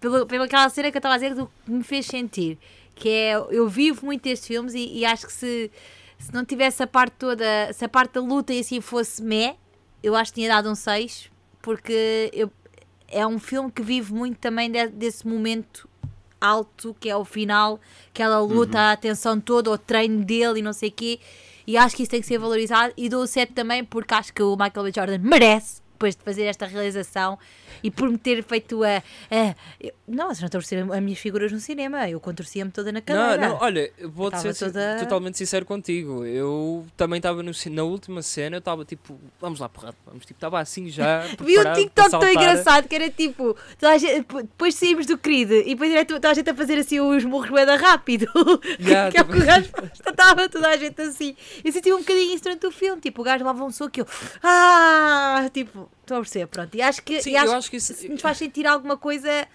pela, 0.01 0.27
pela 0.27 0.45
aquela 0.45 0.69
cena 0.69 0.91
que 0.91 0.97
eu 0.97 1.01
estava 1.01 1.15
a 1.15 1.19
dizer 1.19 1.35
do 1.35 1.51
que 1.65 1.71
me 1.71 1.83
fez 1.85 2.07
sentir. 2.07 2.59
Que 2.95 3.09
é, 3.09 3.35
eu 3.51 3.69
vivo 3.69 4.05
muito 4.07 4.27
estes 4.27 4.47
filmes 4.47 4.75
e, 4.75 4.99
e 4.99 5.05
acho 5.05 5.27
que 5.27 5.33
se, 5.33 5.71
se 6.19 6.33
não 6.33 6.45
tivesse 6.45 6.83
a 6.83 6.87
parte 6.87 7.15
toda, 7.19 7.45
se 7.73 7.85
a 7.85 7.89
parte 7.89 8.15
da 8.15 8.21
luta 8.21 8.53
e 8.53 8.61
assim 8.61 8.81
fosse 8.81 9.23
meh, 9.23 9.57
eu 10.03 10.15
acho 10.15 10.33
que 10.33 10.41
tinha 10.41 10.49
dado 10.49 10.71
um 10.71 10.75
6, 10.75 11.31
porque 11.63 12.31
eu, 12.33 12.51
é 13.09 13.27
um 13.27 13.39
filme 13.39 13.71
que 13.71 13.83
vive 13.83 14.13
muito 14.13 14.39
também 14.39 14.71
de- 14.71 14.89
desse 14.89 15.27
momento 15.27 15.89
alto, 16.41 16.95
que 16.99 17.09
é 17.09 17.17
o 17.17 17.25
final, 17.25 17.81
aquela 18.09 18.41
luta, 18.41 18.79
a 18.79 18.93
atenção 18.93 19.41
toda, 19.41 19.71
o 19.71 19.79
treino 19.79 20.25
dele 20.25 20.59
e 20.59 20.63
não 20.63 20.73
sei 20.73 20.89
o 20.89 20.93
quê. 20.93 21.21
E 21.67 21.77
acho 21.77 21.97
que 21.97 22.03
isso 22.03 22.11
tem 22.11 22.21
que 22.21 22.27
ser 22.27 22.39
valorizado. 22.39 22.93
E 22.97 23.09
dou 23.09 23.23
o 23.23 23.27
7 23.27 23.53
também 23.53 23.85
porque 23.85 24.15
acho 24.15 24.33
que 24.33 24.43
o 24.43 24.57
Michael 24.57 24.85
B. 24.85 24.93
Jordan 24.95 25.19
merece, 25.19 25.81
depois 25.93 26.17
de 26.17 26.23
fazer 26.23 26.45
esta 26.45 26.67
realização 26.67 27.39
e 27.83 27.91
por 27.91 28.09
me 28.09 28.19
ter 28.19 28.43
feito 28.43 28.83
a. 28.83 28.97
a 29.31 29.55
eu- 29.81 29.93
não, 30.09 30.27
não 30.27 30.33
estão 30.33 30.47
a 30.47 30.51
torcer 30.51 30.79
as 30.93 31.03
minhas 31.03 31.19
figuras 31.19 31.51
no 31.53 31.59
cinema. 31.61 32.09
Eu 32.09 32.21
contorcia-me 32.21 32.71
toda 32.71 32.93
na 32.93 32.99
Não, 32.99 33.05
cadeira. 33.05 33.49
não, 33.49 33.59
olha, 33.61 33.91
eu 33.99 34.11
vou 34.11 34.31
ser 34.37 34.55
toda- 34.55 34.97
totalmente 34.99 35.39
sincero 35.39 35.65
contigo. 35.65 36.25
Eu 36.27 36.87
também 36.97 37.17
estava 37.19 37.43
na 37.43 37.83
última 37.83 38.21
cena, 38.23 38.57
eu 38.57 38.59
estava 38.59 38.85
tipo, 38.85 39.19
vamos 39.41 39.59
lá, 39.61 39.69
porra, 39.69 39.95
vamos, 40.07 40.25
tipo, 40.27 40.37
estava 40.37 40.59
assim 40.61 40.89
já. 40.89 41.21
Vi 41.41 41.59
um 41.59 41.73
TikTok 41.73 42.11
tão 42.11 42.29
engraçado 42.31 42.89
que 42.89 42.95
era 42.95 43.09
tipo, 43.11 43.57
gente- 43.99 44.27
depois 44.43 44.75
saímos 44.75 45.07
do 45.07 45.17
Creed 45.17 45.51
e 45.51 45.65
depois 45.75 45.91
era 45.93 46.05
toda 46.05 46.31
a 46.31 46.35
gente 46.35 46.51
a 46.51 46.55
fazer 46.55 46.79
assim 46.79 47.01
os 47.01 47.25
murros 47.25 47.51
da 47.67 47.77
rápido. 47.77 48.27
Yeah, 48.81 49.11
que 49.13 49.19
é 49.19 49.23
o 49.23 49.25
que 49.25 49.39
o 49.39 49.45
gajo 49.45 49.71
estava 50.09 50.49
toda 50.49 50.69
a 50.69 50.77
gente 50.77 51.01
assim. 51.01 51.35
Eu 51.65 51.73
senti 51.73 51.93
um 51.93 51.99
bocadinho 51.99 52.35
isso 52.35 52.43
durante 52.43 52.67
o 52.67 52.71
filme, 52.71 53.01
tipo, 53.01 53.21
o 53.23 53.25
gajo 53.25 53.39
levava 53.45 53.65
um 53.65 53.71
soco 53.71 53.99
e 53.99 54.01
eu, 54.01 54.07
ah, 54.43 55.49
tipo, 55.53 55.89
estou 56.03 56.19
a 56.19 56.21
perceber, 56.21 56.47
pronto. 56.47 56.75
E 56.75 56.83
acho 56.83 57.03
que, 57.03 57.23
Sim, 57.23 57.31
e 57.31 57.37
acho 57.37 57.53
acho 57.53 57.71
que 57.71 57.77
isso. 57.77 57.95
se 57.95 58.09
nos 58.09 58.21
faz 58.21 58.39
sentir 58.39 58.67
alguma 58.67 58.97
coisa, 58.97 59.47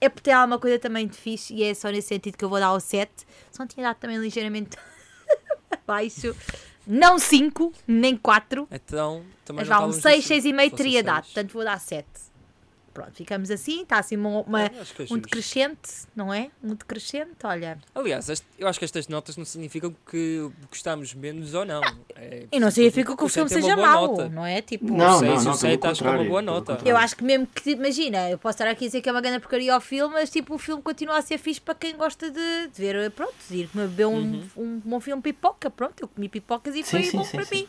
é 0.00 0.08
porque 0.08 0.24
tem 0.24 0.34
alguma 0.34 0.58
coisa 0.58 0.78
também 0.78 1.06
de 1.06 1.16
fixe 1.16 1.54
e 1.54 1.62
é 1.62 1.74
só 1.74 1.88
nesse 1.88 2.08
sentido 2.08 2.36
que 2.36 2.44
eu 2.44 2.48
vou 2.48 2.58
dar 2.58 2.66
ao 2.66 2.80
7. 2.80 3.10
Se 3.50 3.58
não 3.58 3.66
tinha 3.66 3.86
dado 3.86 3.98
também 3.98 4.18
ligeiramente 4.18 4.76
abaixo, 5.70 6.36
não 6.86 7.18
5, 7.18 7.72
nem 7.86 8.16
4. 8.16 8.68
Então, 8.70 9.24
também 9.44 9.60
Mas 9.60 9.68
vá, 9.68 9.84
um 9.84 9.90
estávamos 9.90 9.96
6, 9.96 10.28
no 10.28 10.36
6,5 10.36 10.64
se 10.64 10.70
fosse 10.70 10.76
teria 10.82 11.00
o 11.00 11.02
dado, 11.04 11.24
portanto 11.24 11.52
vou 11.52 11.64
dar 11.64 11.80
7. 11.80 12.06
Pronto, 12.92 13.12
ficamos 13.14 13.50
assim, 13.50 13.82
está 13.82 13.98
assim 13.98 14.16
uma, 14.16 14.40
uma- 14.42 14.62
É, 14.64 14.66
é 14.66 15.06
um 15.14 15.16
decrescente, 15.18 15.90
não 16.14 16.32
é? 16.32 16.50
Um 16.62 16.74
decrescente, 16.74 17.30
olha. 17.44 17.78
Aliás, 17.94 18.28
este- 18.28 18.46
eu 18.58 18.68
acho 18.68 18.78
que 18.78 18.84
estas 18.84 19.08
notas 19.08 19.36
não 19.36 19.44
significam 19.46 19.94
que 20.10 20.50
gostamos 20.68 21.14
menos 21.14 21.54
ou 21.54 21.64
não. 21.64 21.80
É, 22.14 22.46
E 22.52 22.60
não 22.60 22.70
significa 22.70 23.16
que 23.16 23.22
o 23.22 23.26
o 23.26 23.28
filme 23.28 23.48
seja 23.48 23.74
mau, 23.76 24.08
nota. 24.08 24.28
não 24.28 24.44
é? 24.44 24.60
Tipo, 24.60 24.92
Não, 24.94 25.18
seis 25.20 25.30
não, 25.44 25.52
não, 25.52 25.58
pelo 25.58 25.86
acho 25.90 26.02
que 26.02 26.06
é 26.06 26.10
uma 26.10 26.24
boa 26.24 26.42
nota. 26.42 26.78
eu 26.84 26.96
acho 26.96 27.16
que 27.16 27.24
mesmo 27.24 27.46
que, 27.46 27.70
imagina, 27.70 28.28
eu 28.28 28.36
posso 28.38 28.56
estar 28.56 28.68
aqui 28.70 28.84
a 28.84 28.88
dizer 28.88 29.00
que 29.00 29.08
é 29.08 29.12
uma 29.12 29.20
grande 29.22 29.40
porcaria 29.40 29.72
ao 29.72 29.80
filme, 29.80 30.12
mas 30.14 30.28
tipo, 30.28 30.54
o 30.54 30.58
filme 30.58 30.82
continua 30.82 31.16
a 31.16 31.22
ser 31.22 31.38
fixe 31.38 31.60
para 31.60 31.74
quem 31.74 31.96
gosta 31.96 32.30
de, 32.30 32.66
de 32.68 32.72
ver, 32.76 33.10
pronto, 33.12 33.34
de 33.48 33.56
ir 33.56 33.70
beber 33.72 34.06
um, 34.06 34.12
Uhum. 34.12 34.48
um 34.56 34.78
bom 34.84 35.00
filme 35.00 35.22
pipoca, 35.22 35.70
pronto, 35.70 35.94
eu 36.00 36.08
comi 36.08 36.28
pipocas 36.28 36.74
e 36.74 36.82
Sim, 36.82 36.90
foi 36.90 37.02
sim, 37.04 37.16
bom 37.16 37.24
sim, 37.24 37.36
para 37.38 37.46
sim. 37.46 37.54
mim. 37.56 37.68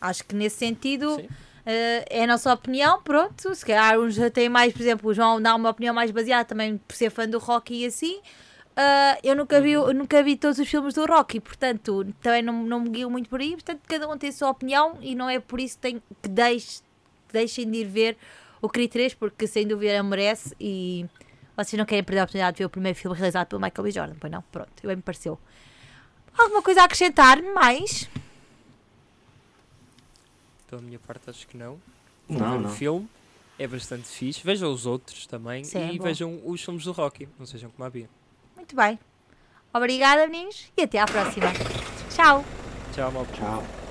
Acho 0.00 0.24
que 0.24 0.34
nesse 0.34 0.56
sentido 0.56 1.22
Eh, 1.64 2.04
é 2.10 2.24
a 2.24 2.26
nossa 2.26 2.52
opinião, 2.52 3.00
pronto. 3.02 3.54
Se 3.54 3.64
calhar 3.64 3.98
uns 3.98 4.14
já 4.14 4.30
têm 4.30 4.48
mais, 4.48 4.72
por 4.72 4.82
exemplo, 4.82 5.10
o 5.10 5.14
João 5.14 5.40
dá 5.40 5.54
uma 5.54 5.70
opinião 5.70 5.94
mais 5.94 6.10
baseada 6.10 6.44
também 6.44 6.78
por 6.78 6.94
ser 6.94 7.10
fã 7.10 7.28
do 7.28 7.38
Rocky 7.38 7.82
e 7.82 7.86
assim. 7.86 8.20
Ah, 8.76 9.18
eu 9.22 9.36
nunca 9.36 9.60
vi, 9.60 9.72
eu 9.72 9.92
nunca 9.92 10.22
vi 10.22 10.36
todos 10.36 10.58
os 10.58 10.68
filmes 10.68 10.94
do 10.94 11.04
Rocky, 11.04 11.40
portanto, 11.40 12.06
também 12.22 12.42
não, 12.42 12.64
não 12.64 12.80
me 12.80 12.88
guio 12.88 13.10
muito 13.10 13.28
por 13.28 13.40
aí. 13.40 13.52
Portanto, 13.52 13.80
cada 13.86 14.08
um 14.08 14.16
tem 14.16 14.30
a 14.30 14.32
sua 14.32 14.50
opinião 14.50 14.98
e 15.00 15.14
não 15.14 15.28
é 15.28 15.38
por 15.38 15.60
isso 15.60 15.76
que, 15.76 15.82
tem, 15.82 16.02
que, 16.22 16.28
deixe, 16.28 16.80
que 17.28 17.32
deixem 17.32 17.70
de 17.70 17.78
ir 17.78 17.84
ver 17.84 18.16
o 18.60 18.68
Creed 18.68 18.90
3, 18.90 19.14
porque 19.14 19.46
sem 19.46 19.66
dúvida 19.66 20.02
merece. 20.02 20.54
E 20.58 21.06
vocês 21.56 21.78
não 21.78 21.84
querem 21.84 22.02
perder 22.02 22.20
a 22.20 22.24
oportunidade 22.24 22.56
de 22.56 22.58
ver 22.60 22.66
o 22.66 22.70
primeiro 22.70 22.98
filme 22.98 23.16
realizado 23.16 23.48
pelo 23.48 23.60
Michael 23.60 23.84
B. 23.84 23.90
Jordan, 23.90 24.14
pois 24.18 24.32
não? 24.32 24.42
Pronto, 24.50 24.70
bem 24.82 24.96
me 24.96 25.02
pareceu. 25.02 25.38
Alguma 26.38 26.62
coisa 26.62 26.80
a 26.80 26.84
acrescentar 26.84 27.42
mais? 27.42 28.08
Da 30.72 30.78
minha 30.78 30.98
parte, 30.98 31.28
acho 31.28 31.46
que 31.46 31.54
não. 31.54 31.78
Não, 32.26 32.56
o 32.56 32.60
não. 32.62 32.70
filme 32.70 33.06
é 33.58 33.66
bastante 33.66 34.08
fixe. 34.08 34.40
Vejam 34.42 34.72
os 34.72 34.86
outros 34.86 35.26
também 35.26 35.64
Sim, 35.64 35.78
é 35.78 35.92
e 35.92 35.98
bom. 35.98 36.04
vejam 36.04 36.40
os 36.46 36.64
filmes 36.64 36.84
do 36.84 36.92
Rocky. 36.92 37.28
Não 37.38 37.44
sejam 37.44 37.70
como 37.70 37.86
a 37.86 37.90
Bia. 37.90 38.08
Muito 38.56 38.74
bem. 38.74 38.98
Obrigada, 39.74 40.26
meninos, 40.26 40.72
e 40.74 40.82
até 40.82 40.98
à 40.98 41.04
próxima. 41.04 41.46
Tchau! 42.14 42.42
Tchau, 42.94 43.12
malta. 43.12 43.32
Tchau. 43.34 43.81